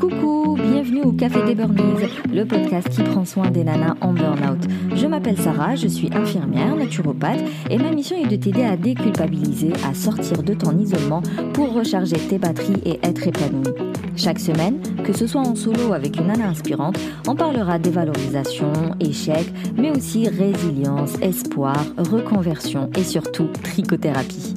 Coucou, 0.00 0.56
bienvenue 0.56 1.02
au 1.02 1.12
Café 1.12 1.42
des 1.44 1.54
Burnies, 1.54 2.08
le 2.32 2.46
podcast 2.46 2.88
qui 2.88 3.02
prend 3.02 3.26
soin 3.26 3.50
des 3.50 3.64
nanas 3.64 3.96
en 4.00 4.14
burn-out. 4.14 4.58
Je 4.96 5.06
m'appelle 5.06 5.36
Sarah, 5.36 5.76
je 5.76 5.88
suis 5.88 6.08
infirmière, 6.14 6.74
naturopathe 6.74 7.40
et 7.68 7.76
ma 7.76 7.90
mission 7.90 8.16
est 8.16 8.26
de 8.26 8.36
t'aider 8.36 8.62
à 8.62 8.78
déculpabiliser, 8.78 9.72
à 9.86 9.92
sortir 9.92 10.42
de 10.42 10.54
ton 10.54 10.78
isolement 10.78 11.22
pour 11.52 11.74
recharger 11.74 12.16
tes 12.16 12.38
batteries 12.38 12.80
et 12.86 12.98
être 13.02 13.28
épanouie. 13.28 13.74
Chaque 14.16 14.40
semaine, 14.40 14.80
que 15.04 15.12
ce 15.12 15.26
soit 15.26 15.42
en 15.42 15.54
solo 15.54 15.92
avec 15.92 16.16
une 16.16 16.28
nana 16.28 16.48
inspirante, 16.48 16.98
on 17.28 17.34
parlera 17.34 17.78
dévalorisation, 17.78 18.72
échec, 19.00 19.52
mais 19.76 19.90
aussi 19.90 20.28
résilience, 20.28 21.12
espoir, 21.20 21.76
reconversion 21.98 22.88
et 22.96 23.04
surtout 23.04 23.48
trichothérapie. 23.62 24.54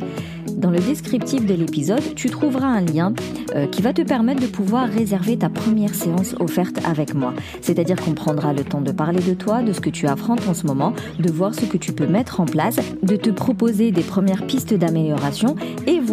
Dans 0.63 0.71
le 0.71 0.79
descriptif 0.79 1.45
de 1.45 1.53
l'épisode, 1.53 2.15
tu 2.15 2.29
trouveras 2.29 2.67
un 2.67 2.79
lien 2.79 3.11
euh, 3.53 3.67
qui 3.67 3.81
va 3.81 3.91
te 3.91 4.01
permettre 4.01 4.41
de 4.41 4.47
pouvoir 4.47 4.87
réserver 4.87 5.37
ta 5.37 5.49
première 5.49 5.93
séance 5.93 6.35
offerte 6.39 6.79
avec 6.85 7.13
moi. 7.13 7.33
C'est-à-dire 7.59 7.97
qu'on 7.97 8.13
prendra 8.13 8.53
le 8.53 8.63
temps 8.63 8.79
de 8.79 8.93
parler 8.93 9.19
de 9.19 9.33
toi, 9.33 9.61
de 9.61 9.73
ce 9.73 9.81
que 9.81 9.89
tu 9.89 10.07
affrontes 10.07 10.47
en 10.47 10.53
ce 10.53 10.65
moment, 10.65 10.93
de 11.19 11.29
voir 11.29 11.53
ce 11.53 11.65
que 11.65 11.75
tu 11.75 11.91
peux 11.91 12.07
mettre 12.07 12.39
en 12.39 12.45
place, 12.45 12.77
de 13.01 13.17
te 13.17 13.29
proposer 13.29 13.91
des 13.91 14.03
premières 14.03 14.47
pistes 14.47 14.73
d'amélioration 14.73 15.57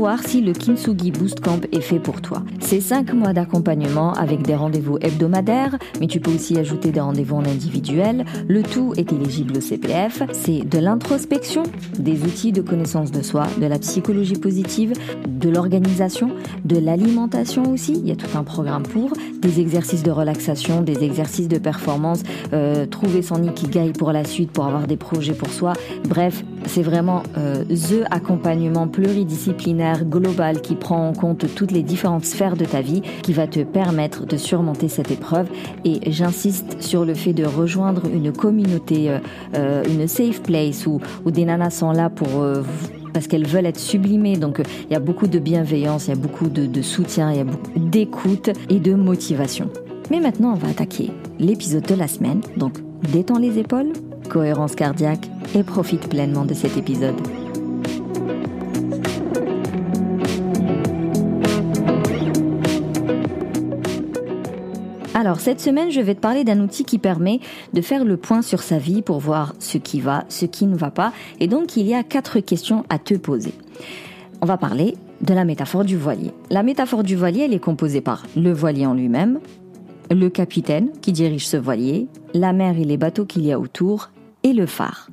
voir 0.01 0.23
si 0.23 0.41
le 0.41 0.55
Kintsugi 0.55 1.11
Boost 1.11 1.41
Camp 1.41 1.61
est 1.73 1.83
fait 1.83 1.99
pour 1.99 2.23
toi. 2.23 2.43
C'est 2.59 2.81
5 2.81 3.13
mois 3.13 3.35
d'accompagnement 3.35 4.15
avec 4.15 4.41
des 4.41 4.55
rendez-vous 4.55 4.97
hebdomadaires, 5.03 5.77
mais 6.01 6.07
tu 6.07 6.21
peux 6.21 6.31
aussi 6.31 6.57
ajouter 6.57 6.91
des 6.91 7.01
rendez-vous 7.01 7.37
en 7.37 7.45
individuel. 7.45 8.25
Le 8.49 8.63
tout 8.63 8.95
est 8.97 9.13
éligible 9.13 9.59
au 9.59 9.61
CPF. 9.61 10.23
C'est 10.33 10.61
de 10.61 10.79
l'introspection, 10.79 11.65
des 11.99 12.23
outils 12.23 12.51
de 12.51 12.63
connaissance 12.63 13.11
de 13.11 13.21
soi, 13.21 13.47
de 13.61 13.67
la 13.67 13.79
psychologie 13.79 14.39
positive, 14.39 14.95
de 15.29 15.51
l'organisation, 15.51 16.31
de 16.65 16.79
l'alimentation 16.79 17.71
aussi. 17.71 17.93
Il 17.93 18.09
y 18.09 18.13
a 18.13 18.17
tout 18.17 18.39
un 18.39 18.43
programme 18.43 18.85
pour 18.85 19.13
des 19.43 19.61
exercices 19.61 20.03
de 20.03 20.11
relaxation, 20.11 20.81
des 20.81 21.05
exercices 21.05 21.49
de 21.49 21.59
performance, 21.59 22.23
euh, 22.55 22.87
trouver 22.87 23.21
son 23.21 23.43
ikigai 23.43 23.93
pour 23.93 24.13
la 24.13 24.25
suite, 24.25 24.51
pour 24.51 24.65
avoir 24.65 24.87
des 24.87 24.97
projets 24.97 25.35
pour 25.35 25.51
soi. 25.51 25.75
Bref, 26.09 26.43
c'est 26.67 26.83
vraiment 26.83 27.23
euh, 27.37 27.65
the 27.65 28.05
accompagnement 28.11 28.89
pluridisciplinaire 28.89 29.90
global 29.99 30.61
qui 30.61 30.75
prend 30.75 31.09
en 31.09 31.13
compte 31.13 31.47
toutes 31.55 31.73
les 31.73 31.83
différentes 31.83 32.25
sphères 32.25 32.57
de 32.57 32.65
ta 32.65 32.81
vie, 32.81 33.03
qui 33.23 33.33
va 33.33 33.47
te 33.47 33.61
permettre 33.61 34.27
de 34.27 34.37
surmonter 34.37 34.89
cette 34.89 35.11
épreuve. 35.11 35.49
Et 35.85 36.11
j'insiste 36.11 36.81
sur 36.81 37.05
le 37.05 37.15
fait 37.15 37.33
de 37.33 37.45
rejoindre 37.45 38.03
une 38.07 38.33
communauté, 38.33 39.11
euh, 39.11 39.19
euh, 39.55 39.85
une 39.85 40.09
safe 40.09 40.43
place 40.43 40.87
où, 40.87 41.01
des 41.27 41.45
nanas 41.45 41.71
sont 41.71 41.93
là 41.93 42.11
pour 42.11 42.43
euh, 42.43 42.63
parce 43.13 43.27
qu'elles 43.27 43.47
veulent 43.47 43.67
être 43.67 43.79
sublimées. 43.79 44.37
Donc 44.37 44.61
il 44.89 44.93
y 44.93 44.97
a 44.97 45.01
beaucoup 45.01 45.27
de 45.27 45.39
bienveillance, 45.39 46.07
il 46.07 46.11
y 46.11 46.13
a 46.13 46.17
beaucoup 46.17 46.49
de 46.49 46.83
soutien, 46.83 47.31
il 47.33 47.39
y 47.39 47.41
a 47.41 47.45
beaucoup 47.45 47.79
d'écoute 47.79 48.51
et 48.69 48.79
de 48.79 48.95
motivation. 48.95 49.69
Mais 50.11 50.19
maintenant, 50.19 50.53
on 50.53 50.57
va 50.57 50.69
attaquer 50.69 51.11
l'épisode 51.39 51.85
de 51.85 51.95
la 51.95 52.09
semaine. 52.09 52.41
Donc 52.57 52.79
détends 53.13 53.39
les 53.39 53.59
épaules, 53.59 53.93
cohérence 54.29 54.75
cardiaque 54.75 55.31
et 55.55 55.63
profite 55.63 56.09
pleinement 56.09 56.45
de 56.45 56.55
cet 56.55 56.77
épisode. 56.77 57.17
Cette 65.41 65.63
semaine, 65.63 65.91
je 65.91 66.03
vais 66.03 66.15
te 66.15 66.21
parler 66.21 66.45
d'un 66.45 66.61
outil 66.61 66.85
qui 66.85 66.99
permet 66.99 67.41
de 67.73 67.81
faire 67.81 68.05
le 68.05 68.19
point 68.19 68.43
sur 68.43 68.61
sa 68.61 68.77
vie 68.77 69.01
pour 69.01 69.21
voir 69.21 69.55
ce 69.59 69.79
qui 69.79 69.99
va, 69.99 70.25
ce 70.29 70.45
qui 70.45 70.67
ne 70.67 70.77
va 70.77 70.91
pas. 70.91 71.15
Et 71.41 71.47
donc 71.47 71.79
il 71.79 71.87
y 71.87 71.95
a 71.95 72.03
quatre 72.03 72.41
questions 72.41 72.85
à 72.91 72.99
te 72.99 73.15
poser. 73.15 73.55
On 74.43 74.47
va 74.47 74.59
parler 74.59 74.99
de 75.23 75.33
la 75.33 75.47
métaphore 75.47 75.87
du 75.87 75.97
voilier. 75.97 76.33
La 76.51 76.63
métaphore 76.63 77.03
du 77.03 77.17
voilier, 77.17 77.45
elle 77.45 77.55
est 77.55 77.59
composée 77.59 78.03
par 78.03 78.27
le 78.37 78.53
voilier 78.53 78.85
en 78.85 78.93
lui-même, 78.93 79.41
le 80.11 80.29
capitaine 80.29 80.91
qui 81.01 81.13
dirige 81.13 81.47
ce 81.47 81.57
voilier, 81.57 82.07
la 82.35 82.53
mer 82.53 82.79
et 82.79 82.85
les 82.85 82.99
bateaux 82.99 83.25
qu'il 83.25 83.47
y 83.47 83.51
a 83.51 83.59
autour, 83.59 84.11
et 84.43 84.53
le 84.53 84.67
phare. 84.67 85.09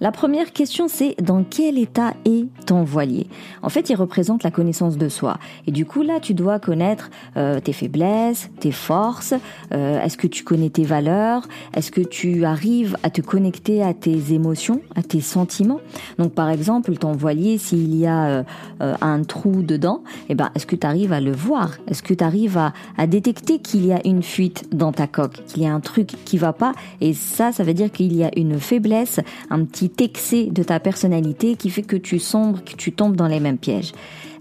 La 0.00 0.10
première 0.10 0.52
question, 0.52 0.88
c'est 0.88 1.14
dans 1.22 1.44
quel 1.44 1.78
état 1.78 2.14
est 2.24 2.46
ton 2.66 2.82
voilier? 2.82 3.26
En 3.62 3.68
fait, 3.68 3.90
il 3.90 3.94
représente 3.94 4.42
la 4.42 4.50
connaissance 4.50 4.96
de 4.96 5.08
soi. 5.08 5.38
Et 5.66 5.72
du 5.72 5.86
coup, 5.86 6.02
là, 6.02 6.20
tu 6.20 6.34
dois 6.34 6.58
connaître 6.58 7.10
euh, 7.36 7.60
tes 7.60 7.72
faiblesses, 7.72 8.50
tes 8.60 8.72
forces. 8.72 9.34
Euh, 9.72 10.02
Est-ce 10.02 10.16
que 10.16 10.26
tu 10.26 10.42
connais 10.42 10.70
tes 10.70 10.84
valeurs 10.84 11.46
Est-ce 11.74 11.90
que 11.90 12.00
tu 12.00 12.44
arrives 12.44 12.96
à 13.02 13.10
te 13.10 13.20
connecter 13.20 13.82
à 13.82 13.94
tes 13.94 14.32
émotions, 14.32 14.80
à 14.96 15.02
tes 15.02 15.20
sentiments? 15.20 15.80
Donc, 16.18 16.32
par 16.32 16.50
exemple, 16.50 16.96
ton 16.96 17.12
voilier, 17.12 17.58
s'il 17.58 17.94
y 17.96 18.06
a 18.06 18.26
euh, 18.26 18.42
euh, 18.80 18.94
un 19.00 19.22
trou 19.22 19.62
dedans, 19.62 20.02
eh 20.28 20.34
ben, 20.34 20.50
est-ce 20.54 20.66
que 20.66 20.76
tu 20.76 20.86
arrives 20.86 21.12
à 21.12 21.20
le 21.20 21.32
voir? 21.32 21.70
Est-ce 21.88 22.02
que 22.02 22.14
tu 22.14 22.24
arrives 22.24 22.58
à, 22.58 22.72
à 22.98 23.06
détecter 23.06 23.58
qu'il 23.60 23.86
y 23.86 23.92
a 23.92 24.00
une 24.04 24.22
fuite 24.22 24.64
dans 24.72 24.92
ta 24.92 25.06
coque, 25.06 25.44
qu'il 25.46 25.62
y 25.62 25.66
a 25.66 25.74
un 25.74 25.80
truc 25.80 26.14
qui 26.24 26.36
va 26.36 26.52
pas? 26.52 26.72
Et 27.00 27.14
ça, 27.14 27.52
ça 27.52 27.62
veut 27.62 27.74
dire 27.74 27.92
qu'il 27.92 28.14
y 28.14 28.24
a 28.24 28.30
une 28.36 28.58
faiblesse, 28.58 29.20
un 29.50 29.64
petit 29.64 29.88
excès 30.00 30.46
de 30.50 30.62
ta 30.62 30.80
personnalité 30.80 31.56
qui 31.56 31.70
fait 31.70 31.82
que 31.82 31.96
tu 31.96 32.18
sombres, 32.18 32.62
que 32.64 32.74
tu 32.74 32.92
tombes 32.92 33.16
dans 33.16 33.28
les 33.28 33.40
mêmes 33.40 33.58
pièges. 33.58 33.92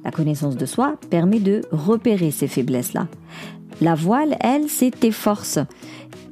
La 0.04 0.12
connaissance 0.12 0.58
de 0.58 0.66
soi 0.66 0.96
permet 1.10 1.40
de 1.40 1.62
repérer 1.72 2.32
ces 2.32 2.48
faiblesses-là. 2.48 3.08
La 3.82 3.96
voile, 3.96 4.38
elle, 4.42 4.70
c'est 4.70 4.92
tes 4.92 5.12
forces. 5.12 5.60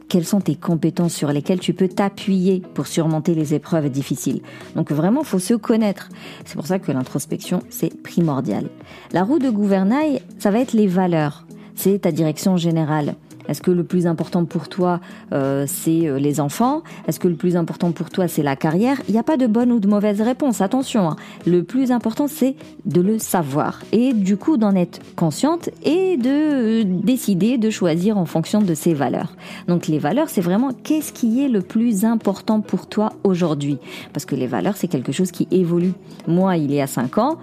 Quelles 0.09 0.25
sont 0.25 0.41
tes 0.41 0.55
compétences 0.55 1.13
sur 1.13 1.31
lesquelles 1.31 1.61
tu 1.61 1.73
peux 1.73 1.87
t'appuyer 1.87 2.61
pour 2.73 2.85
surmonter 2.87 3.33
les 3.33 3.53
épreuves 3.53 3.89
difficiles? 3.89 4.41
Donc 4.75 4.91
vraiment, 4.91 5.23
faut 5.23 5.39
se 5.39 5.53
connaître. 5.53 6.09
C'est 6.43 6.55
pour 6.55 6.67
ça 6.67 6.79
que 6.79 6.91
l'introspection, 6.91 7.63
c'est 7.69 8.01
primordial. 8.03 8.65
La 9.13 9.23
roue 9.23 9.39
de 9.39 9.49
gouvernail, 9.49 10.21
ça 10.37 10.51
va 10.51 10.59
être 10.59 10.73
les 10.73 10.87
valeurs. 10.87 11.45
C'est 11.75 11.99
ta 11.99 12.11
direction 12.11 12.57
générale. 12.57 13.15
Est-ce 13.51 13.61
que 13.61 13.71
le 13.71 13.83
plus 13.83 14.07
important 14.07 14.45
pour 14.45 14.69
toi, 14.69 15.01
euh, 15.33 15.65
c'est 15.67 16.07
euh, 16.07 16.17
les 16.19 16.39
enfants? 16.39 16.83
Est-ce 17.05 17.19
que 17.19 17.27
le 17.27 17.35
plus 17.35 17.57
important 17.57 17.91
pour 17.91 18.09
toi, 18.09 18.29
c'est 18.29 18.43
la 18.43 18.55
carrière? 18.55 19.01
Il 19.09 19.11
n'y 19.11 19.19
a 19.19 19.23
pas 19.23 19.35
de 19.35 19.45
bonne 19.45 19.73
ou 19.73 19.81
de 19.81 19.89
mauvaise 19.89 20.21
réponse, 20.21 20.61
attention. 20.61 21.09
Hein. 21.09 21.17
Le 21.45 21.61
plus 21.61 21.91
important, 21.91 22.27
c'est 22.29 22.55
de 22.85 23.01
le 23.01 23.19
savoir 23.19 23.81
et 23.91 24.13
du 24.13 24.37
coup 24.37 24.55
d'en 24.55 24.73
être 24.73 25.01
consciente 25.17 25.69
et 25.83 26.15
de 26.15 26.29
euh, 26.29 26.83
décider 26.85 27.57
de 27.57 27.69
choisir 27.69 28.17
en 28.17 28.25
fonction 28.25 28.61
de 28.61 28.73
ses 28.73 28.93
valeurs. 28.93 29.35
Donc 29.67 29.87
les 29.87 29.99
valeurs, 29.99 30.29
c'est 30.29 30.39
vraiment 30.39 30.71
qu'est-ce 30.71 31.11
qui 31.11 31.43
est 31.43 31.49
le 31.49 31.61
plus 31.61 32.05
important 32.05 32.61
pour 32.61 32.87
toi 32.87 33.11
aujourd'hui? 33.25 33.79
Parce 34.13 34.25
que 34.25 34.35
les 34.35 34.47
valeurs, 34.47 34.77
c'est 34.77 34.87
quelque 34.87 35.11
chose 35.11 35.31
qui 35.31 35.49
évolue. 35.51 35.91
Moi, 36.25 36.55
il 36.55 36.71
y 36.71 36.79
a 36.79 36.87
5 36.87 37.17
ans, 37.17 37.37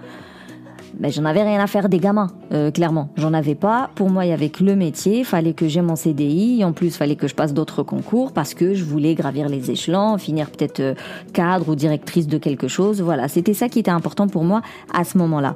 ben, 0.99 1.09
j'en 1.09 1.23
avais 1.23 1.43
rien 1.43 1.61
à 1.61 1.67
faire 1.67 1.87
des 1.87 1.99
gamins, 1.99 2.27
euh, 2.51 2.71
clairement. 2.71 3.09
J'en 3.15 3.33
avais 3.33 3.55
pas. 3.55 3.89
Pour 3.95 4.09
moi, 4.09 4.25
il 4.25 4.29
y 4.29 4.33
avait 4.33 4.49
que 4.49 4.65
le 4.65 4.75
métier. 4.75 5.23
Fallait 5.23 5.53
que 5.53 5.67
j'ai 5.67 5.81
mon 5.81 5.95
CDI. 5.95 6.63
En 6.65 6.73
plus, 6.73 6.97
fallait 6.97 7.15
que 7.15 7.27
je 7.27 7.35
passe 7.35 7.53
d'autres 7.53 7.83
concours 7.83 8.33
parce 8.33 8.53
que 8.53 8.73
je 8.73 8.83
voulais 8.83 9.15
gravir 9.15 9.47
les 9.47 9.71
échelons, 9.71 10.17
finir 10.17 10.49
peut-être 10.49 10.81
euh, 10.81 10.95
cadre 11.31 11.69
ou 11.69 11.75
directrice 11.75 12.27
de 12.27 12.37
quelque 12.37 12.67
chose. 12.67 13.01
Voilà, 13.01 13.29
c'était 13.29 13.53
ça 13.53 13.69
qui 13.69 13.79
était 13.79 13.91
important 13.91 14.27
pour 14.27 14.43
moi 14.43 14.61
à 14.93 15.05
ce 15.05 15.17
moment-là. 15.19 15.55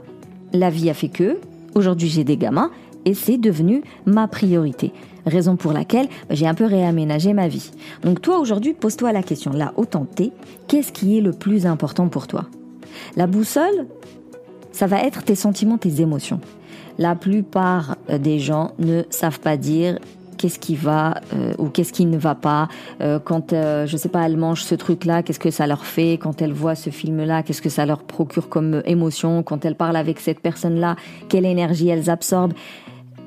La 0.53 0.69
vie 0.69 0.89
a 0.89 0.93
fait 0.93 1.09
que, 1.09 1.39
aujourd'hui, 1.75 2.07
j'ai 2.07 2.23
des 2.23 2.37
gamins 2.37 2.71
et 3.03 3.13
c'est 3.13 3.37
devenu 3.37 3.83
ma 4.05 4.29
priorité. 4.29 4.93
Raison 5.25 5.57
pour 5.57 5.73
laquelle 5.73 6.07
ben, 6.29 6.35
j'ai 6.35 6.47
un 6.47 6.53
peu 6.53 6.65
réaménagé 6.65 7.33
ma 7.33 7.49
vie. 7.49 7.71
Donc 8.03 8.21
toi, 8.21 8.39
aujourd'hui, 8.39 8.73
pose-toi 8.73 9.11
la 9.11 9.23
question, 9.23 9.51
là, 9.51 9.73
autant 9.75 10.05
t'es, 10.05 10.31
qu'est-ce 10.67 10.93
qui 10.93 11.17
est 11.17 11.21
le 11.21 11.33
plus 11.33 11.65
important 11.65 12.07
pour 12.07 12.27
toi? 12.27 12.45
La 13.17 13.27
boussole, 13.27 13.87
ça 14.73 14.87
va 14.87 15.01
être 15.03 15.23
tes 15.23 15.35
sentiments, 15.35 15.77
tes 15.77 16.01
émotions. 16.01 16.41
La 16.97 17.15
plupart 17.15 17.95
des 18.09 18.39
gens 18.39 18.71
ne 18.79 19.03
savent 19.09 19.39
pas 19.39 19.55
dire 19.55 19.97
qu'est-ce 20.43 20.59
qui 20.59 20.75
va 20.75 21.21
euh, 21.33 21.53
ou 21.57 21.69
qu'est-ce 21.69 21.93
qui 21.93 22.05
ne 22.05 22.17
va 22.17 22.35
pas. 22.35 22.67
Euh, 22.99 23.17
quand 23.17 23.53
euh, 23.53 23.87
je 23.87 23.95
sais 23.95 24.09
pas 24.09 24.25
elles 24.25 24.35
mangent 24.35 24.63
ce 24.65 24.75
truc 24.75 25.05
là 25.05 25.23
qu'est-ce 25.23 25.39
que 25.39 25.51
ça 25.51 25.67
leur 25.67 25.85
fait? 25.85 26.17
Quand 26.21 26.41
elles 26.41 26.51
voient 26.51 26.75
ce 26.75 26.89
film 26.89 27.23
là 27.23 27.43
qu'est-ce 27.43 27.61
que 27.61 27.69
ça 27.69 27.85
leur 27.85 28.03
procure 28.03 28.49
comme 28.49 28.81
émotion? 28.85 29.41
Quand 29.41 29.63
elles 29.63 29.75
parlent 29.75 29.95
avec 29.95 30.19
cette 30.19 30.41
personne 30.41 30.79
là 30.81 30.97
quelle 31.29 31.45
énergie 31.45 31.87
elles 31.87 32.09
absorbent? 32.09 32.53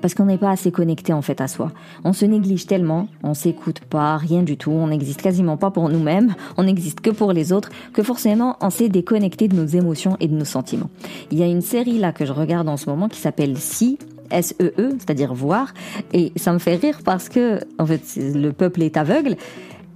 Parce 0.07 0.15
qu'on 0.15 0.27
n'est 0.27 0.39
pas 0.39 0.51
assez 0.51 0.71
connecté 0.71 1.13
en 1.13 1.21
fait 1.21 1.41
à 1.41 1.49
soi. 1.49 1.73
On 2.05 2.13
se 2.13 2.25
néglige 2.25 2.69
tellement, 2.69 3.09
on 3.25 3.35
s'écoute 3.35 3.81
pas, 3.81 4.17
rien 4.17 4.45
du 4.45 4.57
tout, 4.57 4.71
on 4.71 4.87
n'existe 4.87 5.21
quasiment 5.21 5.57
pas 5.57 5.73
pour 5.73 5.89
nous-mêmes, 5.89 6.37
on 6.57 6.63
n'existe 6.63 7.01
que 7.01 7.11
pour 7.11 7.33
les 7.33 7.53
autres, 7.53 7.71
que 7.93 8.05
forcément 8.05 8.57
on 8.61 8.71
s'est 8.71 8.89
déconnecté 8.89 9.49
de 9.49 9.57
nos 9.57 9.67
émotions 9.67 10.17
et 10.21 10.29
de 10.29 10.35
nos 10.37 10.45
sentiments. 10.45 10.91
Il 11.33 11.39
y 11.39 11.43
a 11.43 11.47
une 11.47 11.61
série 11.61 11.99
là 11.99 12.13
que 12.13 12.25
je 12.25 12.33
regarde 12.33 12.69
en 12.69 12.77
ce 12.77 12.89
moment 12.89 13.09
qui 13.09 13.19
s'appelle 13.19 13.57
Si, 13.57 13.99
S-E-E, 14.31 14.75
-E, 14.79 14.91
c'est-à-dire 15.01 15.35
voir, 15.35 15.75
et 16.13 16.31
ça 16.37 16.53
me 16.53 16.61
fait 16.61 16.77
rire 16.77 17.01
parce 17.05 17.29
que 17.29 17.59
en 17.81 17.87
fait 17.87 18.03
le 18.17 18.53
peuple 18.53 18.85
est 18.85 18.97
aveugle, 18.97 19.35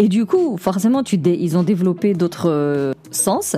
et 0.00 0.08
du 0.08 0.26
coup 0.26 0.56
forcément 0.56 1.05
ils 1.05 1.56
ont 1.56 1.62
développé 1.62 2.14
d'autres 2.14 2.50
euh, 2.50 2.94
sens, 3.12 3.55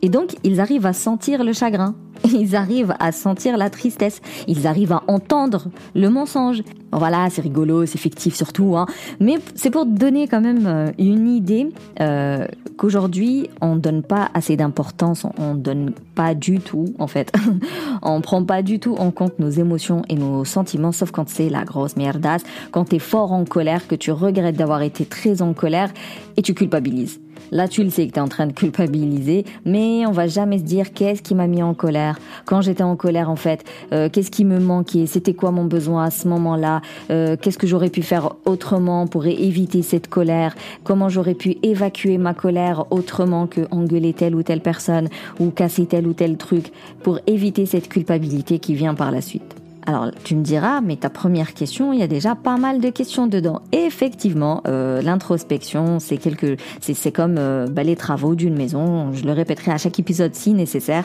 et 0.00 0.08
donc 0.08 0.36
ils 0.42 0.58
arrivent 0.58 0.86
à 0.86 0.94
sentir 0.94 1.44
le 1.44 1.52
chagrin 1.52 1.94
Ils 2.32 2.56
arrivent 2.56 2.94
à 2.98 3.12
sentir 3.12 3.56
la 3.56 3.70
tristesse. 3.70 4.20
Ils 4.48 4.66
arrivent 4.66 4.92
à 4.92 5.02
entendre 5.08 5.68
le 5.94 6.08
mensonge. 6.08 6.62
Voilà, 6.92 7.28
c'est 7.30 7.40
rigolo, 7.40 7.86
c'est 7.86 7.98
fictif 7.98 8.34
surtout, 8.34 8.76
hein. 8.76 8.84
mais 9.18 9.36
c'est 9.54 9.70
pour 9.70 9.86
donner 9.86 10.28
quand 10.28 10.42
même 10.42 10.66
euh, 10.66 10.90
une 10.98 11.26
idée 11.26 11.70
euh, 12.00 12.46
qu'aujourd'hui 12.76 13.48
on 13.62 13.76
donne 13.76 14.02
pas 14.02 14.28
assez 14.34 14.56
d'importance, 14.56 15.24
on 15.38 15.54
donne 15.54 15.92
pas 16.14 16.34
du 16.34 16.60
tout 16.60 16.92
en 16.98 17.06
fait, 17.06 17.32
on 18.02 18.20
prend 18.20 18.44
pas 18.44 18.60
du 18.60 18.78
tout 18.78 18.94
en 18.96 19.10
compte 19.10 19.38
nos 19.38 19.48
émotions 19.48 20.02
et 20.10 20.16
nos 20.16 20.44
sentiments, 20.44 20.92
sauf 20.92 21.12
quand 21.12 21.30
c'est 21.30 21.48
la 21.48 21.64
grosse 21.64 21.96
merdasse, 21.96 22.42
quand 22.72 22.84
t'es 22.84 22.98
fort 22.98 23.32
en 23.32 23.46
colère, 23.46 23.88
que 23.88 23.94
tu 23.94 24.12
regrettes 24.12 24.56
d'avoir 24.56 24.82
été 24.82 25.06
très 25.06 25.40
en 25.40 25.54
colère 25.54 25.90
et 26.36 26.42
tu 26.42 26.52
culpabilises. 26.52 27.20
Là, 27.50 27.68
tu 27.68 27.84
le 27.84 27.90
sais 27.90 28.06
que 28.06 28.12
tu 28.12 28.18
es 28.18 28.22
en 28.22 28.28
train 28.28 28.46
de 28.46 28.52
culpabiliser, 28.52 29.44
mais 29.64 30.06
on 30.06 30.12
va 30.12 30.26
jamais 30.26 30.58
se 30.58 30.62
dire 30.62 30.92
qu'est-ce 30.92 31.22
qui 31.22 31.34
m'a 31.34 31.46
mis 31.46 31.62
en 31.62 31.74
colère. 31.74 32.18
Quand 32.46 32.62
j'étais 32.62 32.82
en 32.82 32.96
colère, 32.96 33.28
en 33.28 33.36
fait, 33.36 33.64
euh, 33.92 34.08
qu'est-ce 34.10 34.30
qui 34.30 34.44
me 34.44 34.58
manquait? 34.58 35.06
C'était 35.06 35.34
quoi 35.34 35.50
mon 35.50 35.64
besoin 35.64 36.04
à 36.04 36.10
ce 36.10 36.28
moment-là? 36.28 36.80
Euh, 37.10 37.36
Qu'est-ce 37.40 37.58
que 37.58 37.66
j'aurais 37.66 37.90
pu 37.90 38.02
faire 38.02 38.32
autrement 38.46 39.06
pour 39.06 39.26
éviter 39.26 39.82
cette 39.82 40.08
colère? 40.08 40.54
Comment 40.84 41.08
j'aurais 41.08 41.34
pu 41.34 41.56
évacuer 41.62 42.18
ma 42.18 42.34
colère 42.34 42.86
autrement 42.90 43.46
que 43.46 43.62
engueuler 43.70 44.12
telle 44.12 44.34
ou 44.34 44.42
telle 44.42 44.60
personne 44.60 45.08
ou 45.40 45.50
casser 45.50 45.86
tel 45.86 46.06
ou 46.06 46.12
tel 46.12 46.36
truc 46.36 46.72
pour 47.02 47.18
éviter 47.26 47.66
cette 47.66 47.88
culpabilité 47.88 48.58
qui 48.58 48.74
vient 48.74 48.94
par 48.94 49.10
la 49.10 49.20
suite? 49.20 49.61
Alors 49.86 50.10
tu 50.24 50.36
me 50.36 50.42
diras, 50.42 50.80
mais 50.80 50.96
ta 50.96 51.10
première 51.10 51.54
question, 51.54 51.92
il 51.92 51.98
y 51.98 52.02
a 52.02 52.06
déjà 52.06 52.34
pas 52.34 52.56
mal 52.56 52.80
de 52.80 52.90
questions 52.90 53.26
dedans. 53.26 53.62
Effectivement, 53.72 54.62
euh, 54.66 55.02
l'introspection, 55.02 55.98
c'est 55.98 56.18
quelque, 56.18 56.56
c'est 56.80 57.12
comme 57.12 57.36
euh, 57.38 57.66
bah, 57.66 57.82
les 57.82 57.96
travaux 57.96 58.34
d'une 58.34 58.54
maison. 58.54 59.12
Je 59.12 59.24
le 59.24 59.32
répéterai 59.32 59.72
à 59.72 59.78
chaque 59.78 59.98
épisode 59.98 60.34
si 60.34 60.52
nécessaire. 60.52 61.04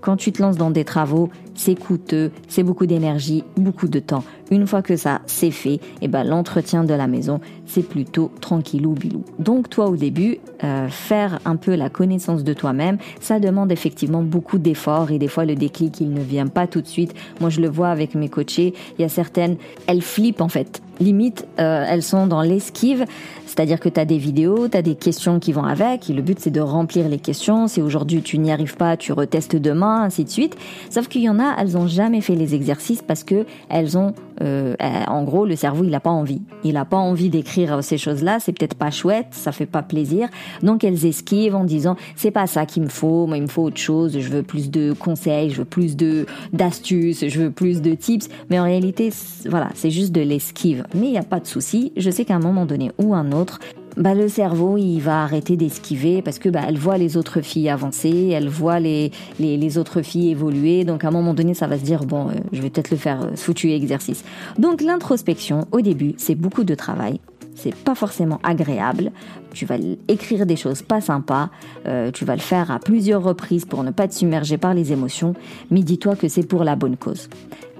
Quand 0.00 0.16
tu 0.16 0.32
te 0.32 0.42
lances 0.42 0.56
dans 0.56 0.70
des 0.70 0.84
travaux, 0.84 1.30
c'est 1.54 1.74
coûteux, 1.74 2.30
c'est 2.48 2.62
beaucoup 2.62 2.86
d'énergie, 2.86 3.44
beaucoup 3.56 3.88
de 3.88 3.98
temps. 3.98 4.24
Une 4.50 4.66
fois 4.66 4.82
que 4.82 4.96
ça 4.96 5.20
c'est 5.26 5.50
fait, 5.50 5.74
et 5.74 5.80
eh 6.02 6.08
ben 6.08 6.24
l'entretien 6.24 6.84
de 6.84 6.94
la 6.94 7.06
maison, 7.06 7.40
c'est 7.66 7.82
plutôt 7.82 8.30
tranquillou 8.40 8.92
bilou. 8.92 9.24
Donc 9.38 9.70
toi 9.70 9.88
au 9.88 9.96
début, 9.96 10.38
euh, 10.64 10.88
faire 10.88 11.38
un 11.44 11.56
peu 11.56 11.74
la 11.74 11.88
connaissance 11.88 12.44
de 12.44 12.52
toi-même, 12.52 12.98
ça 13.20 13.40
demande 13.40 13.72
effectivement 13.72 14.22
beaucoup 14.22 14.58
d'efforts 14.58 15.10
et 15.10 15.18
des 15.18 15.28
fois 15.28 15.44
le 15.44 15.54
déclic 15.54 16.00
il 16.00 16.12
ne 16.12 16.20
vient 16.22 16.48
pas 16.48 16.66
tout 16.66 16.80
de 16.80 16.88
suite. 16.88 17.14
Moi 17.40 17.50
je 17.50 17.60
le 17.60 17.68
vois 17.68 17.88
avec 17.88 18.14
mes 18.14 18.28
coachés, 18.28 18.74
il 18.98 19.02
y 19.02 19.04
a 19.04 19.08
certaines, 19.08 19.56
elles 19.86 20.02
flippent 20.02 20.40
en 20.40 20.48
fait 20.48 20.82
limite, 21.02 21.46
euh, 21.58 21.84
elles 21.86 22.02
sont 22.02 22.26
dans 22.26 22.42
l'esquive, 22.42 23.04
c'est-à-dire 23.46 23.80
que 23.80 23.88
tu 23.88 24.00
as 24.00 24.04
des 24.04 24.18
vidéos, 24.18 24.68
tu 24.68 24.76
as 24.76 24.82
des 24.82 24.94
questions 24.94 25.40
qui 25.40 25.52
vont 25.52 25.64
avec, 25.64 26.08
et 26.08 26.12
le 26.12 26.22
but 26.22 26.38
c'est 26.40 26.50
de 26.50 26.60
remplir 26.60 27.08
les 27.08 27.18
questions, 27.18 27.68
si 27.68 27.82
aujourd'hui 27.82 28.22
tu 28.22 28.38
n'y 28.38 28.52
arrives 28.52 28.76
pas, 28.76 28.96
tu 28.96 29.12
retestes 29.12 29.56
demain, 29.56 30.02
ainsi 30.02 30.24
de 30.24 30.30
suite. 30.30 30.56
Sauf 30.90 31.08
qu'il 31.08 31.22
y 31.22 31.28
en 31.28 31.38
a, 31.38 31.41
elles 31.58 31.76
ont 31.76 31.86
jamais 31.86 32.20
fait 32.20 32.34
les 32.34 32.54
exercices 32.54 33.02
parce 33.02 33.24
que 33.24 33.46
elles 33.68 33.98
ont, 33.98 34.14
euh, 34.40 34.74
en 35.06 35.24
gros, 35.24 35.44
le 35.44 35.56
cerveau 35.56 35.84
il 35.84 35.94
a 35.94 36.00
pas 36.00 36.10
envie. 36.10 36.42
Il 36.64 36.76
a 36.76 36.84
pas 36.84 36.96
envie 36.96 37.28
d'écrire 37.28 37.82
ces 37.82 37.98
choses-là, 37.98 38.38
c'est 38.40 38.52
peut-être 38.52 38.74
pas 38.74 38.90
chouette, 38.90 39.28
ça 39.30 39.52
fait 39.52 39.66
pas 39.66 39.82
plaisir. 39.82 40.28
Donc 40.62 40.84
elles 40.84 41.06
esquivent 41.06 41.54
en 41.54 41.64
disant 41.64 41.96
c'est 42.16 42.30
pas 42.30 42.46
ça 42.46 42.66
qu'il 42.66 42.82
me 42.82 42.88
faut, 42.88 43.26
moi 43.26 43.36
il 43.36 43.42
me 43.42 43.48
faut 43.48 43.62
autre 43.62 43.78
chose, 43.78 44.18
je 44.18 44.28
veux 44.28 44.42
plus 44.42 44.70
de 44.70 44.92
conseils, 44.92 45.50
je 45.50 45.58
veux 45.58 45.64
plus 45.64 45.96
de 45.96 46.26
d'astuces, 46.52 47.26
je 47.26 47.40
veux 47.40 47.50
plus 47.50 47.82
de 47.82 47.94
tips. 47.94 48.28
Mais 48.50 48.58
en 48.58 48.64
réalité, 48.64 49.10
voilà, 49.46 49.68
c'est 49.74 49.90
juste 49.90 50.12
de 50.12 50.20
l'esquive 50.20 50.52
mais 50.94 51.06
il 51.06 51.10
n'y 51.10 51.18
a 51.18 51.22
pas 51.22 51.40
de 51.40 51.46
souci. 51.46 51.92
Je 51.96 52.10
sais 52.10 52.24
qu'à 52.24 52.34
un 52.34 52.40
moment 52.40 52.66
donné 52.66 52.90
ou 52.98 53.14
un 53.14 53.32
autre, 53.32 53.60
bah, 53.96 54.14
le 54.14 54.28
cerveau 54.28 54.76
il 54.76 55.00
va 55.00 55.22
arrêter 55.22 55.56
d'esquiver 55.56 56.22
parce 56.22 56.38
que 56.38 56.48
bah, 56.48 56.60
elle 56.66 56.78
voit 56.78 56.98
les 56.98 57.16
autres 57.16 57.40
filles 57.40 57.68
avancer, 57.68 58.28
elle 58.28 58.48
voit 58.48 58.80
les, 58.80 59.10
les, 59.38 59.78
autres 59.78 60.02
filles 60.02 60.30
évoluer. 60.30 60.84
Donc 60.84 61.04
à 61.04 61.08
un 61.08 61.10
moment 61.10 61.34
donné, 61.34 61.54
ça 61.54 61.66
va 61.66 61.78
se 61.78 61.84
dire 61.84 62.04
bon, 62.04 62.28
euh, 62.28 62.32
je 62.52 62.62
vais 62.62 62.70
peut-être 62.70 62.90
le 62.90 62.96
faire 62.96 63.22
euh, 63.22 63.36
foutu 63.36 63.72
exercice. 63.72 64.24
Donc 64.58 64.80
l'introspection, 64.80 65.66
au 65.72 65.80
début, 65.80 66.14
c'est 66.16 66.34
beaucoup 66.34 66.64
de 66.64 66.74
travail. 66.74 67.20
C'est 67.54 67.74
pas 67.74 67.94
forcément 67.94 68.40
agréable. 68.42 69.12
Tu 69.52 69.66
vas 69.66 69.76
écrire 70.08 70.46
des 70.46 70.56
choses 70.56 70.80
pas 70.80 71.02
sympas. 71.02 71.50
Euh, 71.86 72.10
tu 72.10 72.24
vas 72.24 72.34
le 72.34 72.40
faire 72.40 72.70
à 72.70 72.78
plusieurs 72.78 73.22
reprises 73.22 73.66
pour 73.66 73.84
ne 73.84 73.90
pas 73.90 74.08
te 74.08 74.14
submerger 74.14 74.56
par 74.56 74.72
les 74.72 74.92
émotions. 74.92 75.34
Mais 75.70 75.82
dis-toi 75.82 76.16
que 76.16 76.28
c'est 76.28 76.46
pour 76.46 76.64
la 76.64 76.76
bonne 76.76 76.96
cause. 76.96 77.28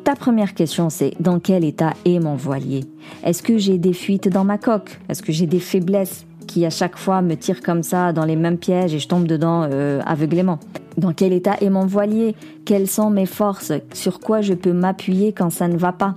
Ta 0.04 0.16
première 0.16 0.54
question, 0.54 0.90
c'est 0.90 1.14
dans 1.20 1.38
quel 1.38 1.64
état 1.64 1.92
est 2.04 2.18
mon 2.18 2.34
voilier? 2.34 2.84
Est-ce 3.24 3.40
que 3.40 3.56
j'ai 3.56 3.78
des 3.78 3.92
fuites 3.92 4.28
dans 4.28 4.42
ma 4.42 4.58
coque? 4.58 4.98
Est-ce 5.08 5.22
que 5.22 5.30
j'ai 5.30 5.46
des 5.46 5.60
faiblesses 5.60 6.26
qui 6.48 6.66
à 6.66 6.70
chaque 6.70 6.98
fois 6.98 7.22
me 7.22 7.36
tirent 7.36 7.62
comme 7.62 7.84
ça 7.84 8.12
dans 8.12 8.24
les 8.24 8.34
mêmes 8.34 8.58
pièges 8.58 8.92
et 8.94 8.98
je 8.98 9.06
tombe 9.06 9.28
dedans 9.28 9.68
euh, 9.70 10.00
aveuglément? 10.04 10.58
Dans 10.98 11.12
quel 11.12 11.32
état 11.32 11.54
est 11.60 11.70
mon 11.70 11.86
voilier? 11.86 12.34
Quelles 12.64 12.88
sont 12.88 13.10
mes 13.10 13.26
forces? 13.26 13.72
Sur 13.94 14.18
quoi 14.18 14.40
je 14.40 14.54
peux 14.54 14.72
m'appuyer 14.72 15.32
quand 15.32 15.50
ça 15.50 15.68
ne 15.68 15.76
va 15.78 15.92
pas? 15.92 16.16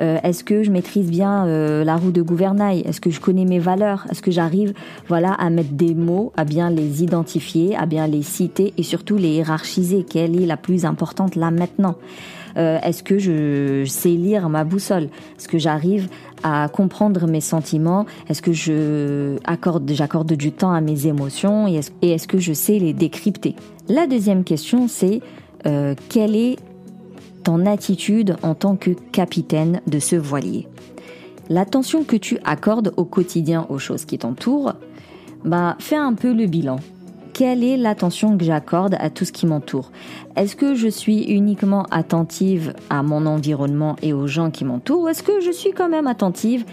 Euh, 0.00 0.18
Est-ce 0.24 0.42
que 0.42 0.62
je 0.62 0.70
maîtrise 0.70 1.10
bien 1.10 1.46
euh, 1.46 1.84
la 1.84 1.96
roue 1.96 2.10
de 2.10 2.22
gouvernail? 2.22 2.80
Est-ce 2.80 3.00
que 3.00 3.10
je 3.10 3.20
connais 3.20 3.44
mes 3.44 3.58
valeurs? 3.58 4.06
Est-ce 4.10 4.22
que 4.22 4.30
j'arrive 4.30 4.72
voilà 5.06 5.34
à 5.34 5.50
mettre 5.50 5.72
des 5.72 5.94
mots, 5.94 6.32
à 6.36 6.44
bien 6.44 6.70
les 6.70 7.02
identifier, 7.04 7.76
à 7.76 7.84
bien 7.84 8.06
les 8.06 8.22
citer 8.22 8.72
et 8.78 8.82
surtout 8.82 9.16
les 9.16 9.28
hiérarchiser? 9.28 10.04
Quelle 10.08 10.40
est 10.42 10.46
la 10.46 10.56
plus 10.56 10.86
importante 10.86 11.36
là 11.36 11.50
maintenant? 11.50 11.96
Euh, 12.58 12.78
est-ce 12.82 13.02
que 13.02 13.18
je 13.18 13.84
sais 13.86 14.10
lire 14.10 14.48
ma 14.48 14.64
boussole? 14.64 15.04
Est-ce 15.36 15.48
que 15.48 15.58
j'arrive 15.58 16.08
à 16.42 16.68
comprendre 16.68 17.26
mes 17.26 17.40
sentiments? 17.40 18.06
Est-ce 18.28 18.42
que 18.42 18.52
je 18.52 19.36
accorde, 19.44 19.90
j'accorde 19.92 20.32
du 20.32 20.52
temps 20.52 20.72
à 20.72 20.80
mes 20.80 21.06
émotions? 21.06 21.68
Et 21.68 21.80
est-ce 22.02 22.28
que 22.28 22.38
je 22.38 22.52
sais 22.52 22.78
les 22.78 22.92
décrypter? 22.92 23.54
La 23.88 24.06
deuxième 24.06 24.44
question, 24.44 24.88
c'est 24.88 25.20
euh, 25.66 25.94
quelle 26.08 26.34
est 26.34 26.56
ton 27.44 27.64
attitude 27.64 28.36
en 28.42 28.54
tant 28.54 28.76
que 28.76 28.90
capitaine 29.12 29.80
de 29.86 29.98
ce 29.98 30.16
voilier? 30.16 30.66
L'attention 31.48 32.04
que 32.04 32.16
tu 32.16 32.38
accordes 32.44 32.92
au 32.96 33.04
quotidien 33.04 33.66
aux 33.70 33.78
choses 33.78 34.04
qui 34.04 34.18
t'entourent, 34.18 34.74
bah, 35.44 35.76
fais 35.78 35.96
un 35.96 36.14
peu 36.14 36.34
le 36.34 36.46
bilan 36.46 36.80
quelle 37.38 37.62
est 37.62 37.76
l'attention 37.76 38.36
que 38.36 38.44
j'accorde 38.44 38.96
à 38.98 39.10
tout 39.10 39.24
ce 39.24 39.30
qui 39.30 39.46
m'entoure? 39.46 39.92
Est-ce 40.34 40.56
que 40.56 40.74
je 40.74 40.88
suis 40.88 41.22
uniquement 41.22 41.84
attentive 41.92 42.74
à 42.90 43.04
mon 43.04 43.26
environnement 43.26 43.94
et 44.02 44.12
aux 44.12 44.26
gens 44.26 44.50
qui 44.50 44.64
m'entourent 44.64 45.02
ou 45.02 45.08
est-ce 45.08 45.22
que 45.22 45.40
je 45.40 45.52
suis 45.52 45.70
quand 45.70 45.88
même 45.88 46.08
attentive 46.08 46.64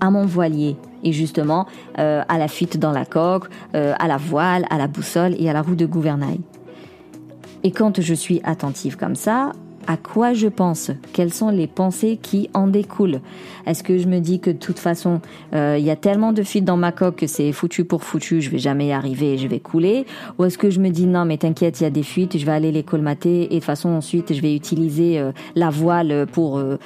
à 0.00 0.10
mon 0.10 0.26
voilier? 0.26 0.76
Et 1.04 1.12
justement 1.12 1.66
euh, 1.98 2.22
à 2.28 2.36
la 2.36 2.48
fuite 2.48 2.76
dans 2.76 2.92
la 2.92 3.06
coque, 3.06 3.48
euh, 3.74 3.94
à 3.98 4.06
la 4.06 4.18
voile, 4.18 4.66
à 4.68 4.76
la 4.76 4.88
boussole 4.88 5.34
et 5.38 5.48
à 5.48 5.54
la 5.54 5.62
roue 5.62 5.74
de 5.74 5.86
gouvernail. 5.86 6.40
Et 7.62 7.70
quand 7.70 8.02
je 8.02 8.12
suis 8.12 8.42
attentive 8.44 8.98
comme 8.98 9.16
ça, 9.16 9.52
à 9.86 9.96
quoi 9.96 10.32
je 10.32 10.48
pense, 10.48 10.90
quelles 11.12 11.32
sont 11.32 11.50
les 11.50 11.66
pensées 11.66 12.18
qui 12.20 12.48
en 12.54 12.66
découlent? 12.66 13.20
Est-ce 13.66 13.82
que 13.82 13.98
je 13.98 14.06
me 14.06 14.20
dis 14.20 14.40
que 14.40 14.50
de 14.50 14.58
toute 14.58 14.78
façon, 14.78 15.20
euh, 15.54 15.76
il 15.78 15.84
y 15.84 15.90
a 15.90 15.96
tellement 15.96 16.32
de 16.32 16.42
fuites 16.42 16.64
dans 16.64 16.76
ma 16.76 16.92
coque 16.92 17.16
que 17.16 17.26
c'est 17.26 17.52
foutu 17.52 17.84
pour 17.84 18.04
foutu, 18.04 18.40
je 18.40 18.50
vais 18.50 18.58
jamais 18.58 18.88
y 18.88 18.92
arriver, 18.92 19.38
je 19.38 19.48
vais 19.48 19.60
couler? 19.60 20.06
Ou 20.38 20.44
est-ce 20.44 20.58
que 20.58 20.70
je 20.70 20.80
me 20.80 20.90
dis 20.90 21.06
non 21.06 21.24
mais 21.24 21.38
t'inquiète, 21.38 21.80
il 21.80 21.84
y 21.84 21.86
a 21.86 21.90
des 21.90 22.02
fuites, 22.02 22.38
je 22.38 22.46
vais 22.46 22.52
aller 22.52 22.72
les 22.72 22.82
colmater 22.82 23.44
et 23.44 23.48
de 23.48 23.54
toute 23.54 23.64
façon 23.64 23.90
ensuite 23.90 24.34
je 24.34 24.40
vais 24.40 24.54
utiliser 24.54 25.18
euh, 25.18 25.32
la 25.54 25.70
voile 25.70 26.26
pour 26.32 26.58
euh, 26.58 26.78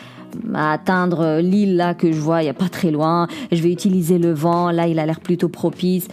atteindre 0.55 1.41
l'île 1.41 1.77
là 1.77 1.95
que 1.95 2.13
je 2.13 2.21
vois, 2.21 2.43
il 2.43 2.47
y 2.47 2.51
a 2.51 2.55
pas 2.55 2.69
très 2.69 2.91
loin, 2.91 3.29
je 3.53 3.63
vais 3.63 3.73
utiliser 3.73 4.19
le 4.19 4.33
vent, 4.33 4.71
là 4.71 4.87
il 4.87 4.99
a 4.99 5.07
l'air 5.07 5.21
plutôt 5.21 5.49
propice. 5.49 6.09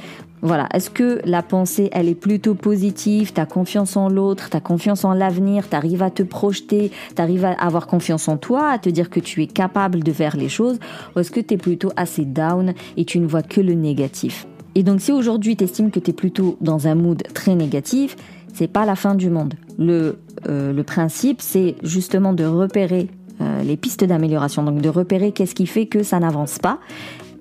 Voilà. 0.46 0.70
Est-ce 0.76 0.92
que 0.92 1.22
la 1.26 1.42
pensée, 1.42 1.90
elle 1.92 2.08
est 2.08 2.14
plutôt 2.14 2.54
positive, 2.54 3.34
t'as 3.34 3.48
confiance 3.48 3.98
en 3.98 4.10
l'autre, 4.10 4.52
t'as 4.52 4.60
confiance 4.60 5.04
en 5.04 5.14
l'avenir, 5.14 5.68
t'arrives 5.68 6.04
à 6.04 6.12
te 6.12 6.22
projeter, 6.22 6.92
t'arrives 7.16 7.46
à 7.46 7.54
avoir 7.54 7.88
confiance 7.88 8.28
en 8.28 8.38
toi, 8.38 8.70
à 8.70 8.78
te 8.78 8.88
dire 8.88 9.10
que 9.10 9.20
tu 9.20 9.42
es 9.42 9.48
capable 9.48 10.04
de 10.04 10.14
faire 10.14 10.38
les 10.38 10.48
choses, 10.48 10.78
ou 11.16 11.20
est-ce 11.20 11.32
que 11.32 11.40
t'es 11.40 11.58
plutôt 11.58 11.92
assez 11.96 12.26
down 12.26 12.76
et 12.96 13.06
tu 13.06 13.18
ne 13.18 13.26
vois 13.26 13.42
que 13.42 13.60
le 13.60 13.74
négatif? 13.74 14.46
Et 14.76 14.84
donc, 14.84 15.02
si 15.02 15.12
aujourd'hui 15.12 15.56
t'estimes 15.56 15.90
que 15.90 16.00
t'es 16.00 16.14
plutôt 16.14 16.58
dans 16.62 16.88
un 16.88 16.94
mood 16.94 17.24
très 17.34 17.56
négatif, 17.56 18.16
c'est 18.54 18.68
pas 18.68 18.86
la 18.86 18.96
fin 18.96 19.16
du 19.16 19.32
monde. 19.32 19.56
Le, 19.80 20.20
euh, 20.48 20.84
principe, 20.84 21.42
c'est 21.42 21.76
justement 21.82 22.34
de 22.34 22.46
repérer 22.46 23.08
euh, 23.42 23.64
les 23.64 23.78
pistes 23.78 24.04
d'amélioration, 24.04 24.62
donc 24.62 24.80
de 24.80 24.90
repérer 24.90 25.32
qu'est-ce 25.32 25.56
qui 25.56 25.66
fait 25.66 25.88
que 25.88 26.04
ça 26.04 26.20
n'avance 26.20 26.60
pas 26.60 26.78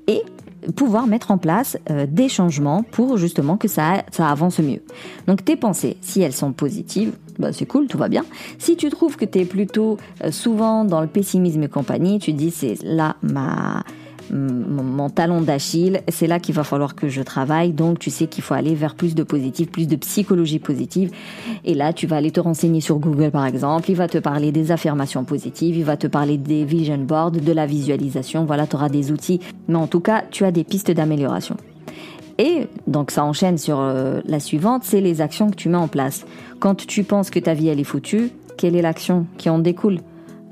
et 0.07 0.23
pouvoir 0.73 1.07
mettre 1.07 1.31
en 1.31 1.39
place 1.39 1.79
euh, 1.91 2.07
des 2.09 2.29
changements 2.29 2.83
pour 2.83 3.17
justement 3.17 3.57
que 3.57 3.69
ça, 3.69 4.05
ça 4.11 4.29
avance 4.29 4.59
mieux. 4.59 4.83
Donc 5.27 5.45
tes 5.45 5.57
pensées, 5.57 5.97
si 6.01 6.21
elles 6.21 6.33
sont 6.33 6.53
positives, 6.53 7.13
bah 7.39 7.53
c'est 7.53 7.67
cool, 7.67 7.87
tout 7.87 7.99
va 7.99 8.09
bien. 8.09 8.25
Si 8.59 8.77
tu 8.77 8.89
trouves 8.91 9.17
que 9.17 9.25
tu 9.25 9.41
es 9.41 9.45
plutôt 9.45 9.99
euh, 10.23 10.31
souvent 10.31 10.85
dans 10.85 11.01
le 11.01 11.07
pessimisme 11.07 11.63
et 11.63 11.69
compagnie, 11.69 12.19
tu 12.19 12.33
dis 12.33 12.51
c'est 12.51 12.79
là 12.83 13.17
ma 13.23 13.83
mon 14.31 15.11
talon 15.11 15.41
d'Achille, 15.41 16.01
c'est 16.09 16.27
là 16.27 16.41
qu'il 16.41 16.55
va 16.55 16.65
falloir 16.65 16.95
que 16.95 17.09
je 17.09 17.23
travaille. 17.23 17.73
Donc, 17.73 17.99
tu 17.99 18.11
sais 18.11 18.27
qu'il 18.27 18.43
faut 18.43 18.55
aller 18.55 18.75
vers 18.75 18.95
plus 18.95 19.15
de 19.15 19.23
positif, 19.23 19.71
plus 19.71 19.87
de 19.87 19.97
psychologie 19.97 20.59
positive. 20.59 21.11
Et 21.65 21.75
là, 21.75 21.93
tu 21.93 22.07
vas 22.07 22.17
aller 22.17 22.31
te 22.31 22.41
renseigner 22.41 22.81
sur 22.81 22.99
Google, 22.99 23.31
par 23.31 23.47
exemple. 23.47 23.91
Il 23.91 23.97
va 23.97 24.09
te 24.09 24.19
parler 24.19 24.53
des 24.53 24.73
affirmations 24.73 25.25
positives. 25.25 25.77
Il 25.77 25.85
va 25.85 25.97
te 25.97 26.07
parler 26.07 26.39
des 26.39 26.65
vision 26.65 26.99
boards, 26.99 27.33
de 27.33 27.53
la 27.53 27.67
visualisation. 27.67 28.45
Voilà, 28.45 28.67
tu 28.67 28.77
auras 28.77 28.89
des 28.89 29.13
outils. 29.13 29.41
Mais 29.69 29.77
en 29.77 29.87
tout 29.87 30.01
cas, 30.01 30.25
tu 30.31 30.45
as 30.45 30.51
des 30.51 30.65
pistes 30.65 30.91
d'amélioration. 30.91 31.57
Et 32.39 32.67
donc 32.87 33.11
ça 33.11 33.25
enchaîne 33.25 33.59
sur 33.59 33.79
euh, 33.79 34.21
la 34.25 34.41
suivante, 34.41 34.83
c'est 34.85 35.01
les 35.01 35.21
actions 35.21 35.51
que 35.51 35.55
tu 35.57 35.69
mets 35.69 35.77
en 35.77 35.89
place. 35.89 36.27
Quand 36.59 36.75
tu 36.75 37.05
penses 37.05 37.31
que 37.31 37.39
ta 37.39 37.55
vie 37.55 37.69
elle 37.69 37.79
est 37.79 37.85
foutue, 37.85 38.31
quelle 38.57 38.75
est 38.75 38.83
l'action 38.83 39.27
qui 39.39 39.49
en 39.51 39.59
découle? 39.59 40.01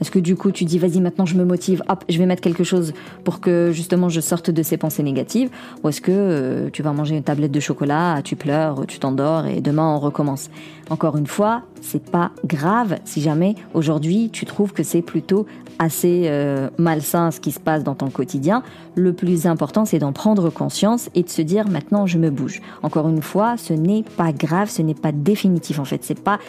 Est-ce 0.03 0.11
que 0.11 0.19
du 0.19 0.35
coup 0.35 0.51
tu 0.51 0.65
dis 0.65 0.81
vas-y 0.81 1.01
maintenant 1.01 1.27
je 1.27 1.37
me 1.37 1.45
motive, 1.45 1.81
hop, 1.89 2.05
je 2.09 2.19
vais 2.19 2.27
mettre 2.27 2.43
quelque 2.43 2.65
chose 2.65 2.93
pour 3.23 3.39
que 3.39 3.71
justement 3.73 4.09
je 4.09 4.21
sorte 4.21 4.51
de 4.51 4.63
ces 4.65 4.77
pensées 4.77 5.05
négatives. 5.05 5.49
Ou 5.83 5.91
est-ce 5.91 6.01
que 6.01 6.11
euh, 6.11 6.71
tu 6.73 6.83
vas 6.83 6.93
manger 6.93 7.17
une 7.17 7.23
tablette 7.23 7.53
de 7.53 7.61
chocolat, 7.61 8.21
tu 8.25 8.35
pleures, 8.35 8.85
tu 8.89 8.99
t'endors 8.99 9.47
et 9.47 9.61
demain 9.61 9.95
on 9.95 10.01
recommence. 10.01 10.51
Encore 10.91 11.17
une 11.17 11.29
fois, 11.29 11.63
c'est 11.81 12.11
pas 12.11 12.33
grave 12.45 12.99
si 13.05 13.21
jamais 13.21 13.55
aujourd'hui 13.75 14.29
tu 14.33 14.45
trouves 14.45 14.73
que 14.73 14.83
c'est 14.83 15.03
plutôt 15.03 15.47
assez 15.79 16.25
euh, 16.25 16.69
malsain 16.79 17.31
ce 17.31 17.39
qui 17.39 17.53
se 17.53 17.61
passe 17.61 17.85
dans 17.85 17.95
ton 17.95 18.11
quotidien. 18.11 18.65
Le 18.97 19.13
plus 19.13 19.47
important 19.47 19.85
c'est 19.85 20.01
d'en 20.01 20.13
prendre 20.13 20.51
conscience 20.51 21.11
et 21.15 21.23
de 21.23 21.31
se 21.31 21.43
dire 21.43 21.69
maintenant 21.69 22.07
je 22.07 22.19
me 22.19 22.31
bouge. 22.31 22.61
Encore 22.83 23.09
une 23.09 23.23
fois, 23.23 23.57
ce 23.57 23.73
n'est 23.73 24.03
pas 24.17 24.33
grave, 24.33 24.69
ce 24.69 24.83
n'est 24.83 24.95
pas 24.95 25.13
définitif 25.13 25.79
en 25.79 25.85
fait, 25.85 26.03
c'est 26.03 26.21
pas 26.21 26.41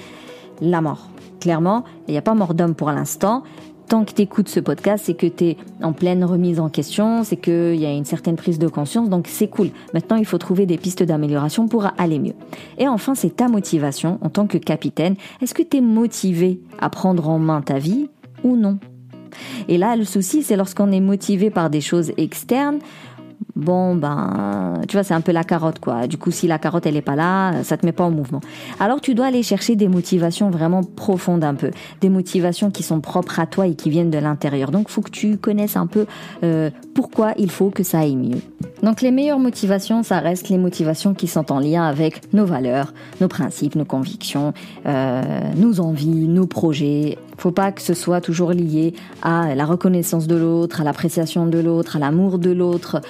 la 0.59 0.81
mort 0.81 1.12
clairement, 1.43 1.83
il 2.07 2.11
n'y 2.11 2.17
a 2.17 2.21
pas 2.21 2.35
mort 2.35 2.53
d'homme 2.53 2.73
pour 2.73 2.89
l'instant. 2.89 3.43
Tant 3.89 4.05
que 4.05 4.13
tu 4.13 4.21
écoutes 4.21 4.47
ce 4.47 4.61
podcast, 4.61 5.03
c'est 5.05 5.13
que 5.13 5.27
tu 5.27 5.43
es 5.43 5.57
en 5.81 5.91
pleine 5.91 6.23
remise 6.23 6.61
en 6.61 6.69
question, 6.69 7.25
c'est 7.25 7.35
qu'il 7.35 7.75
y 7.75 7.85
a 7.85 7.91
une 7.91 8.05
certaine 8.05 8.37
prise 8.37 8.59
de 8.59 8.69
conscience, 8.69 9.09
donc 9.09 9.27
c'est 9.27 9.49
cool. 9.49 9.71
Maintenant, 9.93 10.15
il 10.15 10.25
faut 10.25 10.37
trouver 10.37 10.65
des 10.65 10.77
pistes 10.77 11.03
d'amélioration 11.03 11.67
pour 11.67 11.87
aller 11.97 12.17
mieux. 12.17 12.33
Et 12.77 12.87
enfin, 12.87 13.13
c'est 13.13 13.35
ta 13.35 13.49
motivation 13.49 14.19
en 14.21 14.29
tant 14.29 14.47
que 14.47 14.57
capitaine. 14.57 15.15
Est-ce 15.41 15.53
que 15.53 15.63
tu 15.63 15.77
es 15.77 15.81
motivé 15.81 16.61
à 16.79 16.89
prendre 16.89 17.27
en 17.27 17.39
main 17.39 17.61
ta 17.61 17.77
vie 17.77 18.07
ou 18.45 18.55
non? 18.55 18.79
Et 19.67 19.77
là, 19.77 19.97
le 19.97 20.05
souci, 20.05 20.43
c'est 20.43 20.55
lorsqu'on 20.55 20.91
est 20.91 21.01
motivé 21.01 21.49
par 21.49 21.69
des 21.69 21.81
choses 21.81 22.13
externes, 22.15 22.79
bon 23.55 23.95
ben 23.95 24.81
tu 24.87 24.95
vois 24.95 25.03
c'est 25.03 25.13
un 25.13 25.21
peu 25.21 25.31
la 25.31 25.43
carotte 25.43 25.79
quoi. 25.79 26.07
Du 26.07 26.17
coup 26.17 26.31
si 26.31 26.47
la 26.47 26.57
carotte 26.57 26.85
elle 26.85 26.95
est 26.95 27.01
pas 27.01 27.15
là 27.15 27.63
ça 27.63 27.77
te 27.77 27.85
met 27.85 27.91
pas 27.91 28.03
en 28.03 28.11
mouvement. 28.11 28.41
Alors 28.79 28.99
tu 28.99 29.13
dois 29.13 29.27
aller 29.27 29.43
chercher 29.43 29.75
des 29.75 29.87
motivations 29.87 30.49
vraiment 30.49 30.83
profondes 30.83 31.43
un 31.43 31.53
peu. 31.53 31.71
Des 32.01 32.09
motivations 32.09 32.71
qui 32.71 32.83
sont 32.83 32.99
propres 32.99 33.39
à 33.39 33.45
toi 33.45 33.67
et 33.67 33.75
qui 33.75 33.89
viennent 33.89 34.09
de 34.09 34.17
l'intérieur. 34.17 34.71
Donc 34.71 34.89
faut 34.89 35.01
que 35.01 35.11
tu 35.11 35.37
connaisses 35.37 35.77
un 35.77 35.87
peu 35.87 36.05
euh, 36.43 36.69
pourquoi 36.95 37.33
il 37.37 37.51
faut 37.51 37.69
que 37.69 37.83
ça 37.83 37.99
aille 37.99 38.15
mieux. 38.15 38.41
Donc 38.81 39.01
les 39.01 39.11
meilleures 39.11 39.39
motivations 39.39 40.03
ça 40.03 40.19
reste 40.19 40.49
les 40.49 40.57
motivations 40.57 41.13
qui 41.13 41.27
sont 41.27 41.51
en 41.51 41.59
lien 41.59 41.83
avec 41.83 42.33
nos 42.33 42.45
valeurs 42.45 42.93
nos 43.21 43.27
principes 43.27 43.75
nos 43.75 43.85
convictions 43.85 44.53
euh, 44.87 45.21
nos 45.55 45.79
envies 45.79 46.27
nos 46.27 46.47
projets. 46.47 47.17
Faut 47.37 47.51
pas 47.51 47.71
que 47.71 47.81
ce 47.81 47.93
soit 47.93 48.21
toujours 48.21 48.51
lié 48.51 48.93
à 49.21 49.53
la 49.55 49.65
reconnaissance 49.65 50.27
de 50.27 50.35
l'autre 50.35 50.81
à 50.81 50.83
l'appréciation 50.83 51.45
de 51.45 51.59
l'autre 51.59 51.97
à 51.97 51.99
l'amour 51.99 52.39
de 52.39 52.51
l'autre 52.51 53.01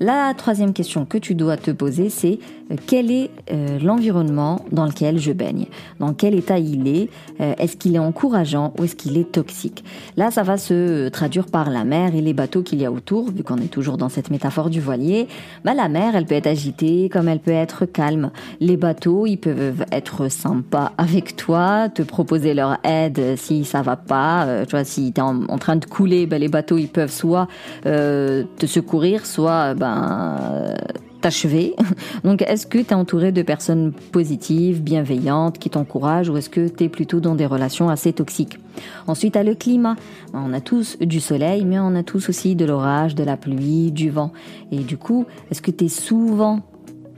la 0.00 0.32
troisième 0.34 0.72
question 0.72 1.04
que 1.04 1.18
tu 1.18 1.34
dois 1.34 1.56
te 1.56 1.72
poser, 1.72 2.08
c'est 2.08 2.38
euh, 2.70 2.76
quel 2.86 3.10
est 3.10 3.30
euh, 3.50 3.80
l'environnement 3.80 4.64
dans 4.70 4.86
lequel 4.86 5.18
je 5.18 5.32
baigne? 5.32 5.66
Dans 5.98 6.12
quel 6.12 6.34
état 6.34 6.58
il 6.58 6.86
est? 6.86 7.08
Euh, 7.40 7.54
Est-ce 7.58 7.76
qu'il 7.76 7.96
est 7.96 8.00
encourageant 8.00 8.72
ou 8.78 8.84
est-ce 8.84 8.94
qu'il 8.94 9.18
est 9.18 9.32
toxique? 9.32 9.82
Là, 10.16 10.30
ça 10.30 10.44
va 10.44 10.56
se 10.56 11.08
traduire 11.08 11.46
par 11.46 11.70
la 11.70 11.82
mer 11.82 12.14
et 12.14 12.20
les 12.20 12.32
bateaux 12.32 12.62
qu'il 12.62 12.80
y 12.80 12.84
a 12.84 12.92
autour, 12.92 13.32
vu 13.32 13.42
qu'on 13.42 13.56
est 13.56 13.72
toujours 13.72 13.96
dans 13.96 14.08
cette 14.08 14.30
métaphore 14.30 14.70
du 14.70 14.80
voilier. 14.80 15.26
Bah, 15.64 15.74
la 15.74 15.88
mer, 15.88 16.14
elle 16.14 16.26
peut 16.26 16.36
être 16.36 16.46
agitée 16.46 17.08
comme 17.08 17.26
elle 17.26 17.40
peut 17.40 17.50
être 17.50 17.84
calme. 17.84 18.30
Les 18.60 18.76
bateaux, 18.76 19.26
ils 19.26 19.38
peuvent 19.38 19.84
être 19.90 20.30
sympas 20.30 20.92
avec 20.96 21.34
toi, 21.34 21.88
te 21.88 22.02
proposer 22.02 22.54
leur 22.54 22.78
aide 22.84 23.36
si 23.36 23.64
ça 23.64 23.82
va 23.82 23.96
pas. 23.96 24.46
tu 24.64 24.70
vois, 24.70 24.84
si 24.84 25.12
tu 25.12 25.20
es 25.20 25.24
en, 25.24 25.58
train 25.58 25.76
de 25.76 25.86
couler, 25.86 26.26
bah, 26.26 26.38
les 26.38 26.48
bateaux, 26.48 26.78
ils 26.78 26.88
peuvent 26.88 27.10
soit 27.10 27.48
te 27.82 28.66
secourir, 28.66 29.26
soit... 29.26 29.74
Bah, 29.74 29.87
ben, 29.88 30.76
t'achever. 31.20 31.74
Donc, 32.24 32.42
est-ce 32.42 32.66
que 32.66 32.78
tu 32.78 32.84
es 32.84 32.94
entouré 32.94 33.32
de 33.32 33.42
personnes 33.42 33.92
positives, 34.12 34.82
bienveillantes, 34.82 35.58
qui 35.58 35.70
t'encouragent, 35.70 36.28
ou 36.28 36.36
est-ce 36.36 36.50
que 36.50 36.68
tu 36.68 36.84
es 36.84 36.88
plutôt 36.88 37.20
dans 37.20 37.34
des 37.34 37.46
relations 37.46 37.88
assez 37.88 38.12
toxiques? 38.12 38.58
Ensuite, 39.06 39.36
à 39.36 39.42
le 39.42 39.54
climat. 39.54 39.96
Ben, 40.32 40.44
on 40.46 40.52
a 40.52 40.60
tous 40.60 40.98
du 40.98 41.20
soleil, 41.20 41.64
mais 41.64 41.78
on 41.78 41.94
a 41.94 42.02
tous 42.02 42.28
aussi 42.28 42.54
de 42.54 42.64
l'orage, 42.64 43.14
de 43.14 43.24
la 43.24 43.36
pluie, 43.36 43.90
du 43.90 44.10
vent. 44.10 44.32
Et 44.70 44.78
du 44.78 44.96
coup, 44.96 45.26
est-ce 45.50 45.62
que 45.62 45.70
tu 45.70 45.86
es 45.86 45.88
souvent 45.88 46.60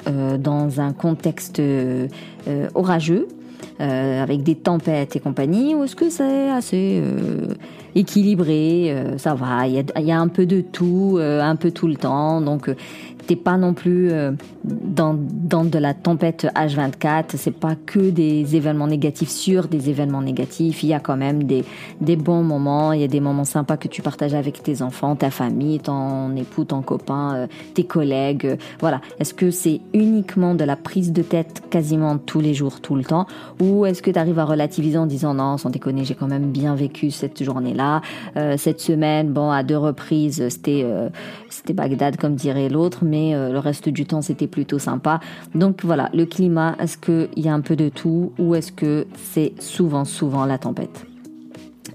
euh, 0.08 0.38
dans 0.38 0.80
un 0.80 0.92
contexte 0.92 1.60
euh, 1.60 2.08
orageux? 2.74 3.28
Euh, 3.81 4.23
avec 4.23 4.43
des 4.43 4.55
tempêtes 4.55 5.17
et 5.17 5.21
compagnie, 5.21 5.75
ou 5.75 5.85
est-ce 5.85 5.97
que 5.97 6.11
c'est 6.11 6.50
assez 6.50 7.02
euh, 7.02 7.55
équilibré, 7.95 8.90
euh, 8.90 9.19
ça 9.19 9.35
va, 9.35 9.67
il 9.67 9.75
y 9.75 9.79
a, 9.79 10.00
y 10.00 10.12
a, 10.12 10.21
un 10.21 10.29
peu 10.29 10.47
de 10.47 10.61
tout, 10.61 11.19
un 11.21 11.57
peu 11.57 11.71
tout 11.71 11.87
le 11.87 11.97
temps, 11.97 12.40
donc 12.40 12.71
pas 13.37 13.56
non 13.56 13.75
plus 13.75 14.10
euh, 14.10 14.32
dans, 14.64 15.16
dans 15.16 15.64
de 15.64 15.78
la 15.78 15.94
tempête 15.94 16.46
H24. 16.54 17.37
C'est 17.37 17.50
pas 17.50 17.75
que 17.75 18.10
des 18.10 18.56
événements 18.56 18.87
négatifs 18.87 19.30
sur 19.30 19.68
des 19.68 19.90
événements 19.90 20.22
négatifs. 20.22 20.82
Il 20.82 20.88
y 20.88 20.94
a 20.94 21.00
quand 21.00 21.16
même 21.16 21.44
des, 21.44 21.64
des 22.00 22.16
bons 22.16 22.42
moments. 22.42 22.92
Il 22.92 23.00
y 23.00 23.04
a 23.04 23.08
des 23.08 23.20
moments 23.20 23.44
sympas 23.44 23.76
que 23.76 23.88
tu 23.88 24.02
partages 24.02 24.34
avec 24.34 24.62
tes 24.62 24.82
enfants, 24.82 25.16
ta 25.16 25.30
famille, 25.30 25.80
ton 25.80 26.34
époux, 26.37 26.64
ton 26.64 26.82
copain, 26.82 27.34
euh, 27.34 27.46
tes 27.75 27.84
collègues. 27.84 28.58
voilà. 28.80 29.00
Est-ce 29.18 29.34
que 29.34 29.50
c'est 29.50 29.80
uniquement 29.92 30.54
de 30.54 30.64
la 30.64 30.76
prise 30.76 31.12
de 31.12 31.22
tête 31.22 31.62
quasiment 31.70 32.18
tous 32.18 32.40
les 32.40 32.54
jours, 32.54 32.80
tout 32.80 32.96
le 32.96 33.04
temps, 33.04 33.26
ou 33.60 33.87
est-ce 33.87 34.02
que 34.02 34.10
tu 34.10 34.18
arrives 34.18 34.38
à 34.38 34.44
relativiser 34.44 34.99
en 34.99 35.06
disant 35.06 35.34
non, 35.34 35.56
sans 35.58 35.70
déconner, 35.70 36.04
j'ai 36.04 36.14
quand 36.14 36.28
même 36.28 36.50
bien 36.50 36.75
vécu 36.75 37.10
cette 37.10 37.42
journée-là, 37.42 38.02
euh, 38.37 38.56
cette 38.56 38.80
semaine. 38.80 39.30
Bon, 39.32 39.50
à 39.50 39.62
deux 39.62 39.78
reprises, 39.78 40.49
c'était 40.49 40.87
c'était 41.49 41.72
Bagdad 41.72 42.16
comme 42.16 42.34
dirait 42.34 42.68
l'autre, 42.68 43.00
mais 43.02 43.19
euh, 43.34 43.52
le 43.52 43.58
reste 43.58 43.88
du 43.88 44.06
temps 44.06 44.22
c'était 44.22 44.46
plutôt 44.46 44.78
sympa. 44.78 45.20
Donc 45.54 45.84
voilà, 45.84 46.10
le 46.14 46.26
climat, 46.26 46.76
est-ce 46.80 46.98
qu'il 46.98 47.44
y 47.44 47.48
a 47.48 47.54
un 47.54 47.60
peu 47.60 47.76
de 47.76 47.88
tout 47.88 48.32
ou 48.38 48.54
est-ce 48.54 48.72
que 48.72 49.06
c'est 49.32 49.52
souvent, 49.60 50.04
souvent 50.04 50.44
la 50.44 50.58
tempête? 50.58 51.06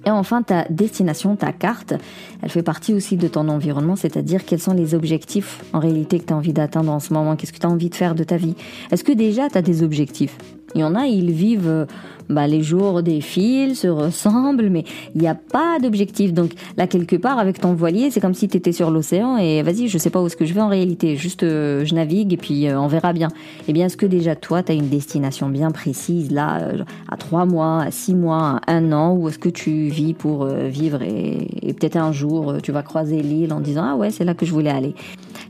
Et 0.06 0.12
enfin, 0.12 0.44
ta 0.44 0.66
destination, 0.70 1.36
ta 1.36 1.52
carte, 1.52 1.96
elle 2.44 2.50
fait 2.50 2.62
partie 2.62 2.94
aussi 2.94 3.18
de 3.18 3.28
ton 3.28 3.50
environnement, 3.50 3.96
c'est-à-dire 3.96 4.46
quels 4.46 4.60
sont 4.60 4.74
les 4.74 4.94
objectifs 4.94 5.64
en 5.74 5.80
réalité 5.80 6.20
que 6.20 6.26
tu 6.26 6.34
as 6.34 6.38
envie 6.38 6.54
d'atteindre 6.54 6.92
en 6.92 7.00
ce 7.00 7.12
moment, 7.12 7.36
qu'est-ce 7.36 7.54
que 7.54 7.58
tu 7.58 7.66
as 7.66 7.70
envie 7.70 7.90
de 7.90 7.96
faire 7.96 8.14
de 8.14 8.24
ta 8.24 8.38
vie? 8.38 8.56
Est-ce 8.92 9.04
que 9.04 9.12
déjà 9.12 9.50
tu 9.50 9.58
as 9.58 9.64
des 9.64 9.82
objectifs? 9.82 10.38
Il 10.74 10.82
y 10.82 10.84
en 10.84 10.96
a, 10.96 11.06
ils 11.06 11.32
vivent 11.32 11.68
euh, 11.68 11.86
bah, 12.28 12.48
les 12.48 12.64
jours 12.64 13.04
défilent, 13.04 13.76
se 13.76 13.88
ressemblent, 13.88 14.70
mais 14.70 14.84
il 15.14 15.22
n'y 15.22 15.28
a 15.28 15.36
pas 15.36 15.78
d'objectif. 15.80 16.34
Donc 16.34 16.54
là, 16.76 16.88
quelque 16.88 17.16
part, 17.16 17.38
avec 17.38 17.60
ton 17.60 17.74
voilier, 17.74 18.10
c'est 18.10 18.20
comme 18.20 18.34
si 18.34 18.48
tu 18.48 18.58
étais 18.58 18.72
sur 18.72 18.90
l'océan 18.90 19.38
et 19.38 19.62
vas-y, 19.62 19.88
je 19.88 19.98
sais 19.98 20.10
pas 20.10 20.22
où 20.22 20.26
est-ce 20.26 20.36
que 20.36 20.46
je 20.46 20.54
vais 20.54 20.62
en 20.62 20.68
réalité. 20.68 21.16
Juste, 21.16 21.44
euh, 21.44 21.86
je 21.86 21.94
navigue 21.94 22.34
et 22.34 22.38
puis 22.38 22.68
euh, 22.68 22.80
on 22.80 22.88
verra 22.88 23.14
bien. 23.14 23.28
Eh 23.68 23.74
bien, 23.74 23.86
est-ce 23.86 23.98
que 23.98 24.06
déjà 24.08 24.36
toi, 24.36 24.64
tu 24.64 24.72
as 24.72 24.76
une 24.76 24.90
destination 24.90 25.50
bien 25.50 25.72
précise, 25.72 26.32
là, 26.32 26.72
à 27.10 27.18
trois 27.18 27.46
mois, 27.46 27.82
à 27.84 27.92
six 27.92 28.16
mois, 28.16 28.60
à 28.66 28.74
un 28.74 28.92
an, 28.92 29.14
ou 29.14 29.30
est-ce 29.30 29.40
que 29.40 29.50
tu 29.50 29.88
vis 29.88 30.14
pour 30.14 30.46
vivre 30.46 31.02
et, 31.04 31.48
et 31.62 31.74
peut-être 31.74 31.98
un 31.98 32.12
jour, 32.12 32.56
tu 32.64 32.72
vas 32.72 32.82
croiser 32.82 33.22
l'île 33.22 33.54
en 33.54 33.60
disant, 33.60 33.84
ah 33.86 33.96
ouais, 33.96 34.10
c'est 34.10 34.26
là 34.26 34.34
que 34.34 34.46
je 34.46 34.52
voulais 34.52 34.72
aller? 34.72 34.96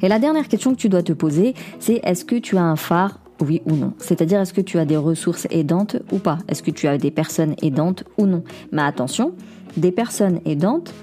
Et 0.02 0.08
la 0.08 0.20
dernière 0.20 0.48
question 0.48 0.72
que 0.72 0.80
tu 0.80 0.90
dois 0.90 1.04
te 1.04 1.14
poser, 1.14 1.54
c'est 1.80 2.02
est-ce 2.04 2.26
que 2.26 2.36
tu 2.36 2.58
as 2.58 2.64
un 2.64 2.76
phare 2.76 3.20
oui 3.42 3.62
ou 3.66 3.76
non. 3.76 3.94
C'est-à-dire 3.98 4.42
est-ce 4.42 4.54
que 4.54 4.62
tu 4.62 4.80
as 4.80 4.86
des 4.86 4.98
ressources 4.98 5.48
aidantes 5.50 5.98
ou 6.12 6.20
pas? 6.20 6.38
Est-ce 6.48 6.64
que 6.64 6.72
tu 6.72 6.88
as 6.88 6.98
des 6.98 7.12
personnes 7.12 7.56
aidantes 7.62 8.04
ou 8.18 8.26
non? 8.26 8.44
Mais 8.72 8.82
attention, 8.82 9.34
des 9.78 9.92
personnes 9.92 10.40
aidantes 10.46 10.94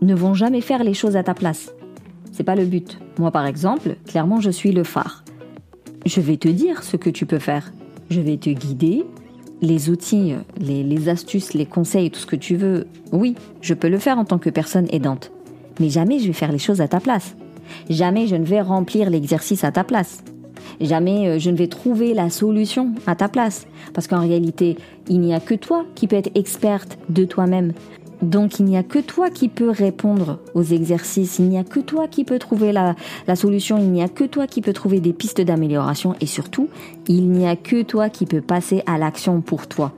ne 0.00 0.14
vont 0.14 0.34
jamais 0.34 0.60
faire 0.60 0.84
les 0.84 0.94
choses 0.94 1.16
à 1.16 1.22
ta 1.22 1.34
place. 1.34 1.72
C'est 2.32 2.44
pas 2.44 2.56
le 2.56 2.64
but. 2.64 2.98
Moi 3.18 3.30
par 3.30 3.46
exemple, 3.46 3.96
clairement 4.06 4.40
je 4.40 4.50
suis 4.50 4.72
le 4.72 4.84
phare. 4.84 5.24
Je 6.06 6.20
vais 6.20 6.36
te 6.36 6.48
dire 6.48 6.82
ce 6.82 6.96
que 6.96 7.10
tu 7.10 7.26
peux 7.26 7.38
faire. 7.38 7.72
Je 8.10 8.20
vais 8.20 8.36
te 8.36 8.50
guider, 8.50 9.04
les 9.62 9.90
outils, 9.90 10.34
les, 10.58 10.82
les, 10.82 11.08
astuces, 11.08 11.54
les 11.54 11.66
conseils, 11.66 12.10
tout 12.10 12.18
ce 12.18 12.26
que 12.26 12.36
tu 12.36 12.56
veux, 12.56 12.86
oui, 13.12 13.36
je 13.60 13.74
peux 13.74 13.88
le 13.88 13.98
faire 13.98 14.18
en 14.18 14.24
tant 14.24 14.38
que 14.38 14.50
personne 14.50 14.88
aidante. 14.90 15.30
Mais 15.80 15.88
jamais 15.88 16.18
je 16.18 16.26
vais 16.26 16.32
faire 16.32 16.52
les 16.52 16.58
choses 16.58 16.80
à 16.80 16.88
ta 16.88 17.00
place. 17.00 17.36
Jamais 17.88 18.26
je 18.26 18.36
ne 18.36 18.44
vais 18.44 18.60
remplir 18.60 19.08
l'exercice 19.08 19.64
à 19.64 19.72
ta 19.72 19.84
place. 19.84 20.22
Jamais 20.82 21.28
euh, 21.28 21.38
je 21.38 21.50
ne 21.50 21.56
vais 21.56 21.68
trouver 21.68 22.12
la 22.12 22.28
solution 22.28 22.92
à 23.06 23.14
ta 23.14 23.28
place. 23.28 23.66
Parce 23.94 24.06
qu'en 24.06 24.20
réalité, 24.20 24.76
il 25.08 25.20
n'y 25.20 25.34
a 25.34 25.40
que 25.40 25.54
toi 25.54 25.84
qui 25.94 26.06
peux 26.06 26.16
être 26.16 26.30
experte 26.34 26.98
de 27.08 27.24
toi-même. 27.24 27.72
Donc 28.20 28.60
il 28.60 28.66
n'y 28.66 28.76
a 28.76 28.82
que 28.82 29.00
toi 29.00 29.30
qui 29.30 29.48
peux 29.48 29.70
répondre 29.70 30.38
aux 30.54 30.62
exercices, 30.62 31.40
il 31.40 31.48
n'y 31.48 31.58
a 31.58 31.64
que 31.64 31.80
toi 31.80 32.06
qui 32.06 32.22
peux 32.22 32.38
trouver 32.38 32.70
la, 32.70 32.94
la 33.26 33.34
solution, 33.34 33.78
il 33.78 33.90
n'y 33.90 34.02
a 34.02 34.08
que 34.08 34.22
toi 34.22 34.46
qui 34.46 34.60
peux 34.60 34.72
trouver 34.72 35.00
des 35.00 35.12
pistes 35.12 35.40
d'amélioration 35.40 36.14
et 36.20 36.26
surtout, 36.26 36.68
il 37.08 37.28
n'y 37.30 37.48
a 37.48 37.56
que 37.56 37.82
toi 37.82 38.10
qui 38.10 38.26
peux 38.26 38.40
passer 38.40 38.84
à 38.86 38.96
l'action 38.96 39.40
pour 39.40 39.66
toi. 39.66 39.90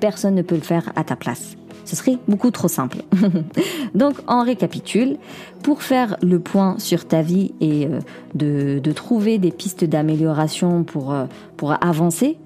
Personne 0.00 0.34
ne 0.34 0.42
peut 0.42 0.54
le 0.54 0.62
faire 0.62 0.90
à 0.96 1.04
ta 1.04 1.16
place. 1.16 1.56
Ce 1.86 1.96
serait 1.96 2.18
beaucoup 2.28 2.50
trop 2.50 2.68
simple. 2.68 2.98
Donc, 3.94 4.16
on 4.28 4.42
récapitule. 4.42 5.16
Pour 5.62 5.82
faire 5.82 6.16
le 6.22 6.38
point 6.38 6.78
sur 6.78 7.06
ta 7.06 7.22
vie 7.22 7.52
et 7.60 7.86
euh, 7.86 8.00
de, 8.34 8.92
trouver 8.92 9.38
des 9.38 9.50
pistes 9.50 9.84
d'amélioration 9.84 10.84
pour, 10.84 11.12
euh, 11.12 11.26
pour 11.56 11.72
avancer, 11.82 12.38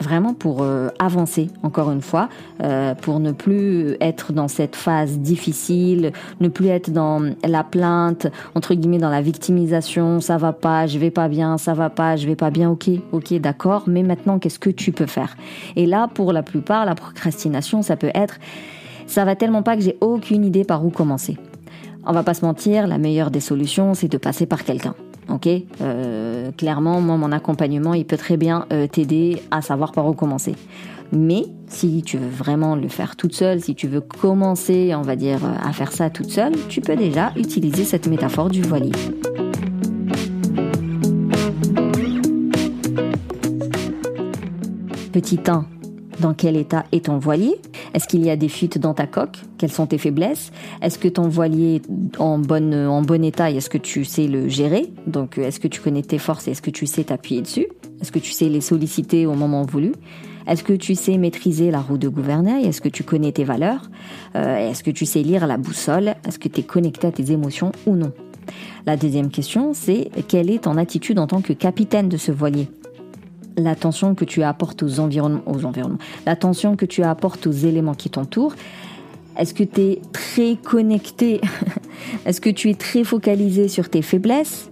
vraiment 0.00 0.34
pour 0.34 0.62
euh, 0.62 0.88
avancer, 0.98 1.48
encore 1.62 1.90
une 1.90 2.02
fois, 2.02 2.28
euh, 2.62 2.94
pour 2.94 3.20
ne 3.20 3.32
plus 3.32 3.96
être 4.00 4.32
dans 4.32 4.48
cette 4.48 4.76
phase 4.76 5.18
difficile, 5.18 6.12
ne 6.40 6.48
plus 6.48 6.68
être 6.68 6.90
dans 6.90 7.22
la 7.44 7.64
plainte, 7.64 8.26
entre 8.54 8.74
guillemets, 8.74 8.98
dans 8.98 9.10
la 9.10 9.22
victimisation, 9.22 10.20
ça 10.20 10.36
va 10.36 10.52
pas, 10.52 10.86
je 10.86 10.98
vais 10.98 11.10
pas 11.10 11.28
bien, 11.28 11.58
ça 11.58 11.74
va 11.74 11.90
pas, 11.90 12.16
je 12.16 12.26
vais 12.26 12.36
pas 12.36 12.50
bien, 12.50 12.70
ok, 12.70 12.90
ok, 13.12 13.34
d'accord, 13.34 13.84
mais 13.86 14.02
maintenant, 14.02 14.38
qu'est-ce 14.38 14.58
que 14.58 14.70
tu 14.70 14.92
peux 14.92 15.06
faire? 15.06 15.36
Et 15.76 15.86
là, 15.86 16.08
pour 16.12 16.32
la 16.32 16.42
plupart, 16.42 16.84
la 16.84 16.94
procrastination, 16.94 17.82
ça 17.82 17.96
peut 17.96 18.10
être, 18.14 18.38
ça 19.06 19.24
va 19.24 19.36
tellement 19.36 19.62
pas 19.62 19.76
que 19.76 19.82
j'ai 19.82 19.96
aucune 20.00 20.44
idée 20.44 20.64
par 20.64 20.84
où 20.84 20.90
commencer. 20.90 21.36
On 22.06 22.12
va 22.12 22.22
pas 22.22 22.34
se 22.34 22.44
mentir, 22.44 22.86
la 22.86 22.98
meilleure 22.98 23.30
des 23.30 23.40
solutions, 23.40 23.94
c'est 23.94 24.08
de 24.08 24.18
passer 24.18 24.46
par 24.46 24.64
quelqu'un. 24.64 24.94
Ok, 25.30 25.48
euh, 25.80 26.33
clairement, 26.52 27.00
moi, 27.00 27.16
mon 27.16 27.32
accompagnement, 27.32 27.94
il 27.94 28.04
peut 28.04 28.16
très 28.16 28.36
bien 28.36 28.66
euh, 28.72 28.86
t'aider 28.86 29.42
à 29.50 29.62
savoir 29.62 29.92
par 29.92 30.06
où 30.06 30.12
commencer. 30.12 30.54
Mais 31.12 31.44
si 31.68 32.02
tu 32.02 32.18
veux 32.18 32.28
vraiment 32.28 32.76
le 32.76 32.88
faire 32.88 33.16
toute 33.16 33.34
seule, 33.34 33.60
si 33.60 33.74
tu 33.74 33.86
veux 33.86 34.00
commencer, 34.00 34.94
on 34.96 35.02
va 35.02 35.16
dire, 35.16 35.40
à 35.62 35.72
faire 35.72 35.92
ça 35.92 36.10
toute 36.10 36.30
seule, 36.30 36.54
tu 36.68 36.80
peux 36.80 36.96
déjà 36.96 37.32
utiliser 37.36 37.84
cette 37.84 38.08
métaphore 38.08 38.48
du 38.48 38.62
voilier. 38.62 38.92
Petit 45.12 45.38
1, 45.46 45.64
dans 46.20 46.34
quel 46.34 46.56
état 46.56 46.84
est 46.92 47.06
ton 47.06 47.18
voilier? 47.18 47.56
Est-ce 47.94 48.06
qu'il 48.06 48.24
y 48.24 48.30
a 48.30 48.36
des 48.36 48.48
fuites 48.48 48.78
dans 48.78 48.94
ta 48.94 49.06
coque? 49.06 49.38
Quelles 49.58 49.72
sont 49.72 49.86
tes 49.86 49.98
faiblesses? 49.98 50.52
Est-ce 50.82 50.98
que 50.98 51.08
ton 51.08 51.28
voilier 51.28 51.76
est 51.76 52.20
en, 52.20 52.38
bonne, 52.38 52.74
en 52.74 53.02
bon 53.02 53.24
état 53.24 53.50
et 53.50 53.56
est-ce 53.56 53.70
que 53.70 53.78
tu 53.78 54.04
sais 54.04 54.26
le 54.26 54.48
gérer? 54.48 54.92
Donc 55.06 55.38
est-ce 55.38 55.60
que 55.60 55.68
tu 55.68 55.80
connais 55.80 56.02
tes 56.02 56.18
forces 56.18 56.48
et 56.48 56.52
est-ce 56.52 56.62
que 56.62 56.70
tu 56.70 56.86
sais 56.86 57.04
t'appuyer 57.04 57.42
dessus? 57.42 57.66
Est-ce 58.00 58.12
que 58.12 58.18
tu 58.18 58.32
sais 58.32 58.48
les 58.48 58.60
solliciter 58.60 59.26
au 59.26 59.34
moment 59.34 59.62
voulu? 59.62 59.92
Est-ce 60.46 60.62
que 60.62 60.74
tu 60.74 60.94
sais 60.94 61.16
maîtriser 61.16 61.70
la 61.70 61.80
roue 61.80 61.96
de 61.96 62.08
gouvernail? 62.08 62.66
Est-ce 62.66 62.80
que 62.80 62.90
tu 62.90 63.02
connais 63.02 63.32
tes 63.32 63.44
valeurs? 63.44 63.90
Euh, 64.36 64.70
Est-ce 64.70 64.84
que 64.84 64.90
tu 64.90 65.06
sais 65.06 65.22
lire 65.22 65.46
la 65.46 65.56
boussole? 65.56 66.14
Est-ce 66.26 66.38
que 66.38 66.48
tu 66.48 66.60
es 66.60 66.62
connecté 66.62 67.06
à 67.06 67.12
tes 67.12 67.32
émotions 67.32 67.72
ou 67.86 67.96
non? 67.96 68.12
La 68.84 68.98
deuxième 68.98 69.30
question, 69.30 69.72
c'est 69.72 70.10
quelle 70.28 70.50
est 70.50 70.64
ton 70.64 70.76
attitude 70.76 71.18
en 71.18 71.26
tant 71.26 71.40
que 71.40 71.54
capitaine 71.54 72.10
de 72.10 72.18
ce 72.18 72.30
voilier? 72.30 72.68
L'attention 73.56 74.14
que 74.14 74.24
tu 74.24 74.42
apportes 74.42 74.82
aux 74.82 75.00
environnements, 75.00 75.42
aux 75.46 75.64
environnements, 75.64 75.98
l'attention 76.26 76.76
que 76.76 76.86
tu 76.86 77.02
apportes 77.02 77.46
aux 77.46 77.52
éléments 77.52 77.94
qui 77.94 78.10
t'entourent. 78.10 78.54
Est-ce 79.36 79.54
que 79.54 79.64
tu 79.64 79.80
es 79.80 80.00
très 80.12 80.56
connecté? 80.56 81.40
Est-ce 82.26 82.40
que 82.40 82.50
tu 82.50 82.70
es 82.70 82.74
très 82.74 83.04
focalisé 83.04 83.68
sur 83.68 83.88
tes 83.88 84.02
faiblesses? 84.02 84.70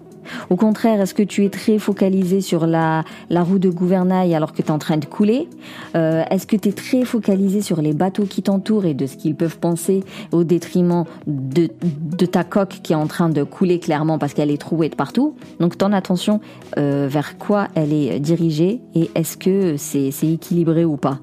Au 0.50 0.56
contraire, 0.56 1.00
est-ce 1.00 1.14
que 1.14 1.22
tu 1.22 1.44
es 1.44 1.48
très 1.48 1.78
focalisé 1.78 2.40
sur 2.40 2.66
la, 2.66 3.04
la 3.30 3.42
roue 3.42 3.58
de 3.58 3.70
gouvernail 3.70 4.34
alors 4.34 4.52
que 4.52 4.62
tu 4.62 4.68
es 4.68 4.70
en 4.70 4.78
train 4.78 4.96
de 4.96 5.06
couler? 5.06 5.48
Euh, 5.94 6.22
Est-ce 6.30 6.46
que 6.46 6.56
tu 6.56 6.68
es 6.68 6.72
très 6.72 7.04
focalisé 7.04 7.62
sur 7.62 7.82
les 7.82 7.92
bateaux 7.92 8.24
qui 8.24 8.42
t'entourent 8.42 8.84
et 8.84 8.94
de 8.94 9.06
ce 9.06 9.16
qu'ils 9.16 9.34
peuvent 9.34 9.58
penser 9.58 10.04
au 10.30 10.44
détriment 10.44 11.04
de, 11.26 11.68
de 11.82 12.26
ta 12.26 12.44
coque 12.44 12.80
qui 12.82 12.92
est 12.92 12.96
en 12.96 13.06
train 13.06 13.28
de 13.28 13.42
couler 13.42 13.78
clairement 13.78 14.18
parce 14.18 14.34
qu'elle 14.34 14.50
est 14.50 14.60
trouée 14.60 14.88
de 14.88 14.96
partout? 14.96 15.34
Donc 15.60 15.78
ton 15.78 15.92
attention 15.92 16.40
euh, 16.78 17.06
vers 17.10 17.38
quoi 17.38 17.68
elle 17.74 17.92
est 17.92 18.20
dirigée 18.20 18.80
et 18.94 19.10
est-ce 19.14 19.36
que 19.36 19.76
c'est 19.76 20.10
équilibré 20.22 20.84
ou 20.84 20.96
pas? 20.96 21.18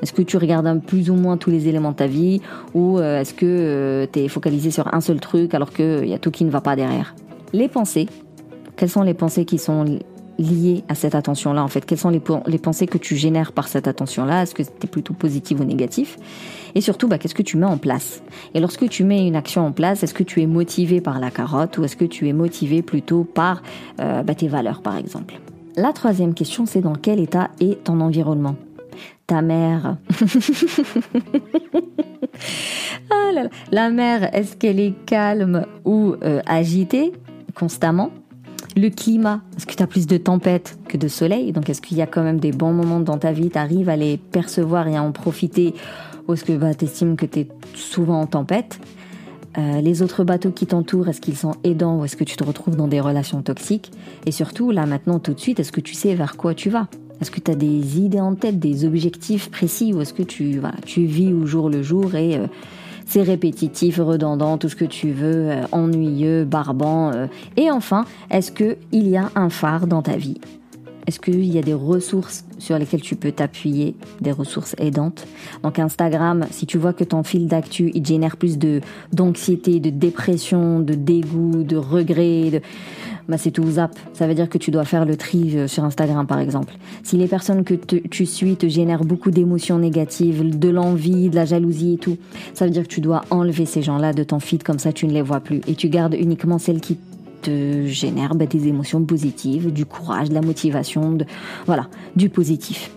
Est-ce 0.00 0.12
que 0.12 0.22
tu 0.22 0.36
regardes 0.36 0.80
plus 0.80 1.10
ou 1.10 1.14
moins 1.14 1.36
tous 1.36 1.50
les 1.50 1.66
éléments 1.66 1.90
de 1.90 1.96
ta 1.96 2.06
vie 2.06 2.40
ou 2.72 2.98
euh, 2.98 3.20
est-ce 3.20 3.34
que 3.34 4.06
tu 4.12 4.20
es 4.20 4.28
focalisé 4.28 4.70
sur 4.70 4.94
un 4.94 5.00
seul 5.00 5.18
truc 5.18 5.54
alors 5.54 5.72
qu'il 5.72 6.06
y 6.06 6.14
a 6.14 6.18
tout 6.18 6.30
qui 6.30 6.44
ne 6.44 6.50
va 6.50 6.60
pas 6.60 6.76
derrière? 6.76 7.16
Les 7.52 7.68
pensées, 7.68 8.06
quelles 8.78 8.88
sont 8.88 9.02
les 9.02 9.12
pensées 9.12 9.44
qui 9.44 9.58
sont 9.58 9.98
liées 10.38 10.84
à 10.88 10.94
cette 10.94 11.16
attention-là 11.16 11.62
en 11.64 11.68
fait? 11.68 11.84
Quelles 11.84 11.98
sont 11.98 12.10
les, 12.10 12.20
pensées 12.58 12.86
que 12.86 12.96
tu 12.96 13.16
génères 13.16 13.52
par 13.52 13.66
cette 13.66 13.88
attention-là? 13.88 14.44
Est-ce 14.44 14.54
que 14.54 14.62
c'était 14.62 14.86
plutôt 14.86 15.14
positif 15.14 15.58
ou 15.60 15.64
négatif? 15.64 16.16
Et 16.76 16.80
surtout, 16.80 17.08
bah, 17.08 17.18
qu'est-ce 17.18 17.34
que 17.34 17.42
tu 17.42 17.56
mets 17.56 17.66
en 17.66 17.76
place? 17.76 18.22
Et 18.54 18.60
lorsque 18.60 18.88
tu 18.88 19.02
mets 19.02 19.26
une 19.26 19.34
action 19.34 19.66
en 19.66 19.72
place, 19.72 20.04
est-ce 20.04 20.14
que 20.14 20.22
tu 20.22 20.40
es 20.40 20.46
motivé 20.46 21.00
par 21.00 21.18
la 21.18 21.32
carotte 21.32 21.76
ou 21.78 21.84
est-ce 21.84 21.96
que 21.96 22.04
tu 22.04 22.28
es 22.28 22.32
motivé 22.32 22.82
plutôt 22.82 23.24
par 23.24 23.62
euh, 24.00 24.22
bah, 24.22 24.36
tes 24.36 24.46
valeurs 24.46 24.80
par 24.80 24.96
exemple? 24.96 25.40
La 25.76 25.92
troisième 25.92 26.34
question, 26.34 26.64
c'est 26.64 26.80
dans 26.80 26.94
quel 26.94 27.18
état 27.18 27.50
est 27.60 27.82
ton 27.82 28.00
environnement? 28.00 28.54
Ta 29.26 29.42
mère. 29.42 29.96
ah. 33.10 33.32
La 33.72 33.90
mère, 33.90 34.34
est-ce 34.34 34.56
qu'elle 34.56 34.78
est 34.80 34.94
calme 35.04 35.66
ou 35.84 36.14
euh, 36.22 36.40
agitée 36.46 37.12
constamment? 37.54 38.10
Le 38.76 38.90
climat, 38.90 39.40
est-ce 39.56 39.66
que 39.66 39.74
tu 39.74 39.82
as 39.82 39.86
plus 39.86 40.06
de 40.06 40.16
tempêtes 40.16 40.78
que 40.88 40.96
de 40.96 41.08
soleil? 41.08 41.52
Donc 41.52 41.68
est-ce 41.68 41.80
qu'il 41.80 41.96
y 41.96 42.02
a 42.02 42.06
quand 42.06 42.22
même 42.22 42.38
des 42.38 42.52
bons 42.52 42.72
moments 42.72 43.00
dans 43.00 43.18
ta 43.18 43.32
vie, 43.32 43.50
tu 43.50 43.58
arrives 43.58 43.88
à 43.88 43.96
les 43.96 44.16
percevoir 44.16 44.88
et 44.88 44.96
à 44.96 45.02
en 45.02 45.12
profiter? 45.12 45.74
Ou 46.26 46.34
est-ce 46.34 46.44
que 46.44 46.52
bah, 46.56 46.74
tu 46.74 46.84
estimes 46.84 47.16
que 47.16 47.26
tu 47.26 47.40
es 47.40 47.48
souvent 47.74 48.20
en 48.20 48.26
tempête? 48.26 48.78
Euh, 49.56 49.80
les 49.80 50.02
autres 50.02 50.24
bateaux 50.24 50.50
qui 50.50 50.66
t'entourent, 50.66 51.08
est-ce 51.08 51.20
qu'ils 51.20 51.36
sont 51.36 51.54
aidants 51.64 51.98
ou 51.98 52.04
est-ce 52.04 52.16
que 52.16 52.24
tu 52.24 52.36
te 52.36 52.44
retrouves 52.44 52.76
dans 52.76 52.86
des 52.86 53.00
relations 53.00 53.42
toxiques? 53.42 53.90
Et 54.26 54.30
surtout, 54.30 54.70
là 54.70 54.86
maintenant, 54.86 55.18
tout 55.18 55.32
de 55.32 55.40
suite, 55.40 55.58
est-ce 55.58 55.72
que 55.72 55.80
tu 55.80 55.94
sais 55.94 56.14
vers 56.14 56.36
quoi 56.36 56.54
tu 56.54 56.70
vas? 56.70 56.88
Est-ce 57.20 57.30
que 57.30 57.40
tu 57.40 57.50
as 57.50 57.56
des 57.56 57.98
idées 57.98 58.20
en 58.20 58.34
tête, 58.34 58.60
des 58.60 58.84
objectifs 58.84 59.50
précis 59.50 59.92
ou 59.92 60.00
est-ce 60.00 60.14
que 60.14 60.22
tu, 60.22 60.60
tu 60.84 61.04
vis 61.04 61.32
au 61.32 61.46
jour 61.46 61.68
le 61.70 61.82
jour 61.82 62.14
et 62.14 62.36
euh, 62.36 62.46
c'est 63.08 63.22
répétitif, 63.22 63.98
redondant, 63.98 64.58
tout 64.58 64.68
ce 64.68 64.76
que 64.76 64.84
tu 64.84 65.10
veux, 65.10 65.50
euh, 65.50 65.62
ennuyeux, 65.72 66.44
barbant. 66.44 67.10
Euh. 67.12 67.26
Et 67.56 67.70
enfin, 67.70 68.04
est-ce 68.30 68.52
que 68.52 68.76
il 68.92 69.08
y 69.08 69.16
a 69.16 69.30
un 69.34 69.48
phare 69.48 69.86
dans 69.86 70.02
ta 70.02 70.16
vie? 70.16 70.38
Est-ce 71.08 71.20
qu'il 71.20 71.46
y 71.46 71.56
a 71.56 71.62
des 71.62 71.72
ressources 71.72 72.44
sur 72.58 72.78
lesquelles 72.78 73.00
tu 73.00 73.16
peux 73.16 73.32
t'appuyer, 73.32 73.94
des 74.20 74.30
ressources 74.30 74.74
aidantes 74.76 75.26
Donc 75.62 75.78
Instagram, 75.78 76.44
si 76.50 76.66
tu 76.66 76.76
vois 76.76 76.92
que 76.92 77.02
ton 77.02 77.22
fil 77.22 77.48
d'actu, 77.48 77.90
il 77.94 78.04
génère 78.04 78.36
plus 78.36 78.58
de 78.58 78.82
d'anxiété, 79.14 79.80
de 79.80 79.88
dépression, 79.88 80.80
de 80.80 80.92
dégoût, 80.92 81.62
de 81.64 81.76
regret, 81.76 82.60
bah 83.26 83.38
c'est 83.38 83.52
tout 83.52 83.70
zap. 83.70 83.98
Ça 84.12 84.26
veut 84.26 84.34
dire 84.34 84.50
que 84.50 84.58
tu 84.58 84.70
dois 84.70 84.84
faire 84.84 85.06
le 85.06 85.16
tri 85.16 85.56
euh, 85.56 85.66
sur 85.66 85.82
Instagram 85.82 86.26
par 86.26 86.40
exemple. 86.40 86.74
Si 87.02 87.16
les 87.16 87.26
personnes 87.26 87.64
que 87.64 87.72
tu 87.74 88.26
suis 88.26 88.56
te 88.56 88.68
génèrent 88.68 89.04
beaucoup 89.04 89.30
d'émotions 89.30 89.78
négatives, 89.78 90.58
de 90.58 90.68
l'envie, 90.68 91.30
de 91.30 91.36
la 91.36 91.46
jalousie 91.46 91.94
et 91.94 91.98
tout, 91.98 92.18
ça 92.52 92.66
veut 92.66 92.70
dire 92.70 92.82
que 92.82 92.88
tu 92.88 93.00
dois 93.00 93.22
enlever 93.30 93.64
ces 93.64 93.80
gens-là 93.80 94.12
de 94.12 94.24
ton 94.24 94.40
feed 94.40 94.62
comme 94.62 94.78
ça 94.78 94.92
tu 94.92 95.06
ne 95.06 95.12
les 95.12 95.22
vois 95.22 95.40
plus 95.40 95.62
et 95.66 95.74
tu 95.74 95.88
gardes 95.88 96.14
uniquement 96.14 96.58
celles 96.58 96.82
qui 96.82 96.98
te 97.42 97.86
génèrent 97.86 98.34
bah, 98.34 98.46
des 98.46 98.68
émotions 98.68 99.02
positives, 99.04 99.72
du 99.72 99.86
courage, 99.86 100.28
de 100.28 100.34
la 100.34 100.42
motivation, 100.42 101.12
de 101.12 101.24
voilà, 101.66 101.88
du 102.16 102.28
positif. 102.28 102.90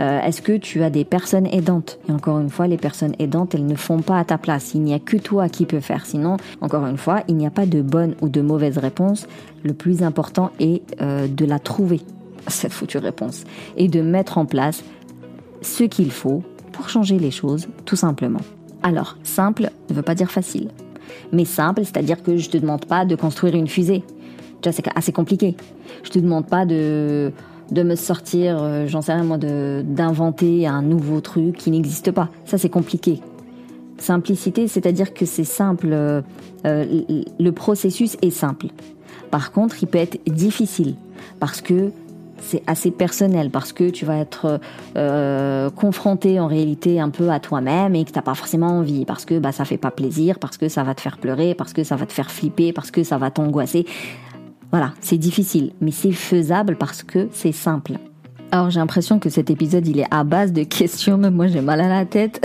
Euh, 0.00 0.20
est-ce 0.22 0.42
que 0.42 0.56
tu 0.56 0.82
as 0.82 0.90
des 0.90 1.04
personnes 1.04 1.46
aidantes? 1.46 1.98
Et 2.08 2.12
encore 2.12 2.38
une 2.38 2.50
fois, 2.50 2.66
les 2.66 2.76
personnes 2.76 3.14
aidantes, 3.18 3.54
elles 3.54 3.66
ne 3.66 3.76
font 3.76 4.02
pas 4.02 4.18
à 4.18 4.24
ta 4.24 4.38
place. 4.38 4.74
Il 4.74 4.82
n'y 4.82 4.94
a 4.94 4.98
que 4.98 5.16
toi 5.16 5.48
qui 5.48 5.66
peux 5.66 5.80
faire. 5.80 6.06
Sinon, 6.06 6.36
encore 6.60 6.86
une 6.86 6.96
fois, 6.96 7.22
il 7.28 7.36
n'y 7.36 7.46
a 7.46 7.50
pas 7.50 7.66
de 7.66 7.80
bonne 7.80 8.14
ou 8.20 8.28
de 8.28 8.40
mauvaise 8.40 8.78
réponse. 8.78 9.26
Le 9.62 9.72
plus 9.72 10.02
important 10.02 10.50
est 10.58 10.82
euh, 11.00 11.28
de 11.28 11.44
la 11.44 11.58
trouver, 11.58 12.00
cette 12.48 12.72
foutue 12.72 12.98
réponse, 12.98 13.44
et 13.76 13.88
de 13.88 14.00
mettre 14.00 14.38
en 14.38 14.46
place 14.46 14.82
ce 15.62 15.84
qu'il 15.84 16.10
faut 16.10 16.42
pour 16.72 16.88
changer 16.88 17.18
les 17.18 17.30
choses, 17.30 17.68
tout 17.84 17.96
simplement. 17.96 18.40
Alors, 18.82 19.16
simple 19.22 19.70
ne 19.88 19.94
veut 19.94 20.02
pas 20.02 20.14
dire 20.14 20.30
facile. 20.30 20.68
Mais 21.32 21.44
simple, 21.44 21.82
c'est-à-dire 21.84 22.22
que 22.22 22.36
je 22.36 22.50
te 22.50 22.58
demande 22.58 22.84
pas 22.86 23.04
de 23.04 23.16
construire 23.16 23.54
une 23.54 23.68
fusée. 23.68 24.02
Tu 24.60 24.68
vois, 24.68 24.72
c'est 24.72 24.84
assez 24.94 25.12
compliqué. 25.12 25.56
Je 26.02 26.10
te 26.10 26.18
demande 26.18 26.46
pas 26.46 26.64
de 26.64 27.32
de 27.70 27.82
me 27.82 27.96
sortir, 27.96 28.58
euh, 28.60 28.86
j'en 28.86 29.02
sais 29.02 29.12
rien 29.12 29.24
moi, 29.24 29.38
d'inventer 29.38 30.66
un 30.66 30.82
nouveau 30.82 31.20
truc 31.20 31.56
qui 31.56 31.70
n'existe 31.70 32.10
pas. 32.10 32.28
Ça, 32.44 32.58
c'est 32.58 32.68
compliqué. 32.68 33.20
Simplicité, 33.98 34.68
c'est-à-dire 34.68 35.14
que 35.14 35.24
c'est 35.24 35.44
simple, 35.44 35.88
euh, 35.92 36.20
euh, 36.66 37.02
le 37.38 37.52
processus 37.52 38.16
est 38.22 38.30
simple. 38.30 38.66
Par 39.30 39.52
contre, 39.52 39.82
il 39.82 39.86
peut 39.86 39.98
être 39.98 40.18
difficile 40.26 40.94
parce 41.40 41.60
que 41.60 41.90
c'est 42.40 42.62
assez 42.66 42.90
personnel, 42.90 43.50
parce 43.50 43.72
que 43.72 43.90
tu 43.90 44.04
vas 44.04 44.18
être 44.18 44.60
confronté 45.74 46.40
en 46.40 46.46
réalité 46.46 47.00
un 47.00 47.10
peu 47.10 47.30
à 47.30 47.40
toi-même 47.40 47.94
et 47.94 48.04
que 48.04 48.10
t'as 48.10 48.22
pas 48.22 48.34
forcément 48.34 48.78
envie, 48.78 49.04
parce 49.04 49.24
que 49.24 49.38
bah 49.38 49.52
ça 49.52 49.64
fait 49.64 49.76
pas 49.78 49.90
plaisir, 49.90 50.38
parce 50.38 50.56
que 50.56 50.68
ça 50.68 50.82
va 50.82 50.94
te 50.94 51.00
faire 51.00 51.18
pleurer, 51.18 51.54
parce 51.54 51.72
que 51.72 51.84
ça 51.84 51.96
va 51.96 52.06
te 52.06 52.12
faire 52.12 52.30
flipper, 52.30 52.72
parce 52.72 52.90
que 52.90 53.02
ça 53.02 53.18
va 53.18 53.30
t'angoisser. 53.30 53.86
Voilà, 54.70 54.92
c'est 55.00 55.18
difficile, 55.18 55.72
mais 55.80 55.92
c'est 55.92 56.12
faisable 56.12 56.76
parce 56.76 57.02
que 57.02 57.28
c'est 57.32 57.52
simple. 57.52 57.92
Alors 58.54 58.70
j'ai 58.70 58.78
l'impression 58.78 59.18
que 59.18 59.30
cet 59.30 59.50
épisode 59.50 59.84
il 59.88 59.98
est 59.98 60.06
à 60.12 60.22
base 60.22 60.52
de 60.52 60.62
questions, 60.62 61.18
mais 61.18 61.32
moi 61.32 61.48
j'ai 61.48 61.60
mal 61.60 61.80
à 61.80 61.88
la 61.88 62.04
tête. 62.04 62.40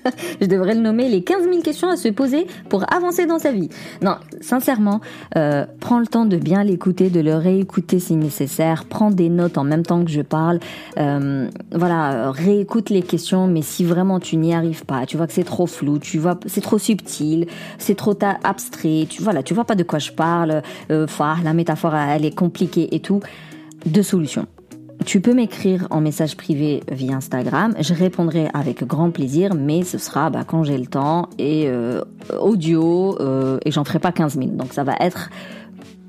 je 0.40 0.46
devrais 0.48 0.74
le 0.74 0.80
nommer 0.80 1.08
les 1.08 1.22
15 1.22 1.44
000 1.44 1.62
questions 1.62 1.88
à 1.88 1.96
se 1.96 2.08
poser 2.08 2.48
pour 2.68 2.84
avancer 2.92 3.26
dans 3.26 3.38
sa 3.38 3.52
vie. 3.52 3.68
Non, 4.02 4.16
sincèrement, 4.40 5.00
euh, 5.36 5.64
prends 5.78 6.00
le 6.00 6.08
temps 6.08 6.24
de 6.24 6.36
bien 6.36 6.64
l'écouter, 6.64 7.10
de 7.10 7.20
le 7.20 7.36
réécouter 7.36 8.00
si 8.00 8.16
nécessaire, 8.16 8.86
prends 8.86 9.12
des 9.12 9.28
notes 9.28 9.56
en 9.56 9.62
même 9.62 9.84
temps 9.84 10.04
que 10.04 10.10
je 10.10 10.22
parle. 10.22 10.58
Euh, 10.98 11.48
voilà, 11.72 12.32
réécoute 12.32 12.90
les 12.90 13.02
questions, 13.02 13.46
mais 13.46 13.62
si 13.62 13.84
vraiment 13.84 14.18
tu 14.18 14.38
n'y 14.38 14.52
arrives 14.54 14.84
pas, 14.84 15.06
tu 15.06 15.16
vois 15.16 15.28
que 15.28 15.32
c'est 15.32 15.44
trop 15.44 15.68
flou, 15.68 16.00
tu 16.00 16.18
vois 16.18 16.40
c'est 16.46 16.60
trop 16.60 16.78
subtil, 16.78 17.46
c'est 17.78 17.94
trop 17.94 18.18
abstrait, 18.42 19.06
tu 19.08 19.22
voilà, 19.22 19.44
tu 19.44 19.54
vois 19.54 19.64
pas 19.64 19.76
de 19.76 19.84
quoi 19.84 20.00
je 20.00 20.10
parle, 20.10 20.62
euh, 20.90 21.06
la 21.44 21.54
métaphore 21.54 21.94
elle 21.94 22.24
est 22.24 22.34
compliquée 22.34 22.96
et 22.96 22.98
tout, 22.98 23.20
deux 23.86 24.02
solutions 24.02 24.48
tu 25.04 25.20
peux 25.20 25.34
m'écrire 25.34 25.86
en 25.90 26.00
message 26.00 26.36
privé 26.36 26.82
via 26.90 27.16
Instagram. 27.16 27.74
Je 27.80 27.94
répondrai 27.94 28.48
avec 28.54 28.84
grand 28.84 29.10
plaisir, 29.10 29.54
mais 29.54 29.82
ce 29.82 29.98
sera 29.98 30.30
bah, 30.30 30.44
quand 30.46 30.64
j'ai 30.64 30.78
le 30.78 30.86
temps 30.86 31.28
et 31.38 31.64
euh, 31.66 32.02
audio 32.40 33.18
euh, 33.20 33.58
et 33.64 33.70
j'en 33.70 33.84
ferai 33.84 33.98
pas 33.98 34.12
15 34.12 34.38
000. 34.38 34.50
Donc 34.50 34.72
ça 34.72 34.84
va 34.84 34.94
être 35.00 35.30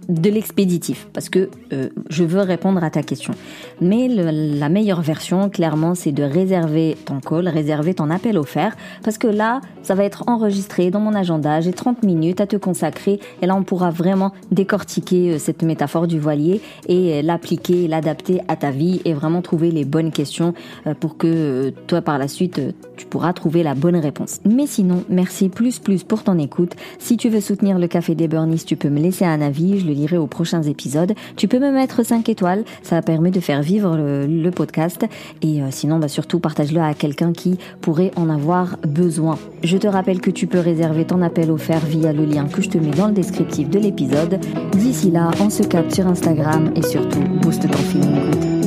de 0.10 0.30
l'expéditif 0.30 1.08
parce 1.13 1.30
que 1.30 1.50
euh, 1.72 1.89
je 2.10 2.24
veux 2.24 2.42
répondre 2.42 2.84
à 2.84 2.89
ta 2.89 3.04
question. 3.04 3.34
Mais 3.82 4.08
la 4.08 4.70
meilleure 4.70 5.02
version, 5.02 5.50
clairement, 5.50 5.96
c'est 5.96 6.12
de 6.12 6.24
réserver 6.24 6.98
ton 7.06 7.20
call, 7.20 7.48
réserver 7.48 7.94
ton 7.94 8.10
appel 8.10 8.38
offert 8.38 8.76
parce 9.04 9.18
que 9.18 9.28
là, 9.28 9.62
ça 9.82 9.96
va 9.96 10.04
être 10.04 10.24
enregistré 10.28 10.92
dans 10.92 11.00
mon 11.00 11.13
agenda. 11.13 11.62
J'ai 11.62 11.74
30 11.74 12.04
minutes 12.04 12.42
à 12.42 12.48
te 12.48 12.56
consacrer 12.56 13.20
et 13.42 13.46
là, 13.46 13.56
on 13.56 13.63
pourra 13.63 13.89
vraiment 13.89 14.32
décortiquer 14.52 15.34
euh, 15.34 15.39
cette 15.39 15.63
métaphore 15.63 16.08
du 16.08 16.20
voilier 16.20 16.62
et 16.88 17.13
euh, 17.13 17.22
l'appliquer, 17.22 17.88
l'adapter 17.88 18.42
à 18.48 18.56
ta 18.56 18.72
vie 18.72 19.02
et 19.06 19.13
vraiment 19.13 19.42
trouver 19.42 19.72
les 19.72 19.86
bonnes 19.86 20.12
questions 20.12 20.54
pour 21.00 21.18
que 21.18 21.74
toi, 21.88 22.02
par 22.02 22.18
la 22.18 22.28
suite, 22.28 22.62
tu 22.98 23.06
pourras 23.06 23.34
trouver 23.34 23.63
la 23.63 23.76
bonne 23.76 23.96
réponse. 23.96 24.39
Mais 24.46 24.68
sinon, 24.68 25.04
merci 25.10 25.50
plus 25.50 25.80
plus 25.80 26.04
pour 26.04 26.24
ton 26.24 26.38
écoute. 26.38 26.74
Si 27.00 27.18
tu 27.18 27.30
veux 27.30 27.42
soutenir 27.42 27.80
le 27.80 27.88
Café 27.88 28.16
des 28.16 28.28
Burnies, 28.28 28.63
tu 28.66 28.76
peux 28.76 28.89
me 28.89 29.00
laisser 29.00 29.26
un 29.26 29.42
avis. 29.42 29.84
Lirai 29.93 30.17
aux 30.17 30.27
prochains 30.27 30.63
épisodes. 30.63 31.13
Tu 31.36 31.47
peux 31.47 31.60
me 31.60 31.71
mettre 31.71 32.03
5 32.03 32.27
étoiles, 32.29 32.63
ça 32.82 33.01
permet 33.01 33.32
de 33.32 33.39
faire 33.39 33.62
vivre 33.62 33.97
le, 33.97 34.51
podcast. 34.51 35.06
Et 35.41 35.62
euh, 35.62 35.67
sinon, 35.71 35.97
bah, 35.97 36.08
surtout, 36.08 36.39
partage-le 36.39 36.79
à 36.79 36.93
quelqu'un 36.93 37.34
qui 37.34 37.58
pourrait 37.82 38.12
en 38.15 38.29
avoir 38.29 38.77
besoin. 38.86 39.38
Je 39.63 39.77
te 39.77 39.88
rappelle 39.88 40.21
que 40.21 40.29
tu 40.29 40.47
peux 40.47 40.60
réserver 40.60 41.06
ton 41.06 41.21
appel 41.21 41.49
offert 41.49 41.79
via 41.79 42.13
le 42.13 42.25
lien 42.25 42.45
que 42.45 42.62
je 42.62 42.69
te 42.69 42.77
mets 42.77 42.91
dans 42.91 43.08
le 43.08 43.13
descriptif 43.13 43.69
de 43.69 43.79
l'épisode. 43.79 44.39
D'ici 44.73 45.12
là, 45.12 45.32
on 45.39 45.49
se 45.49 45.63
capte 45.63 45.93
sur 45.93 46.08
Instagram 46.08 46.71
et 46.75 46.84
surtout, 46.84 47.21
booste 47.41 47.69
ton 47.69 47.77
film. 47.77 48.62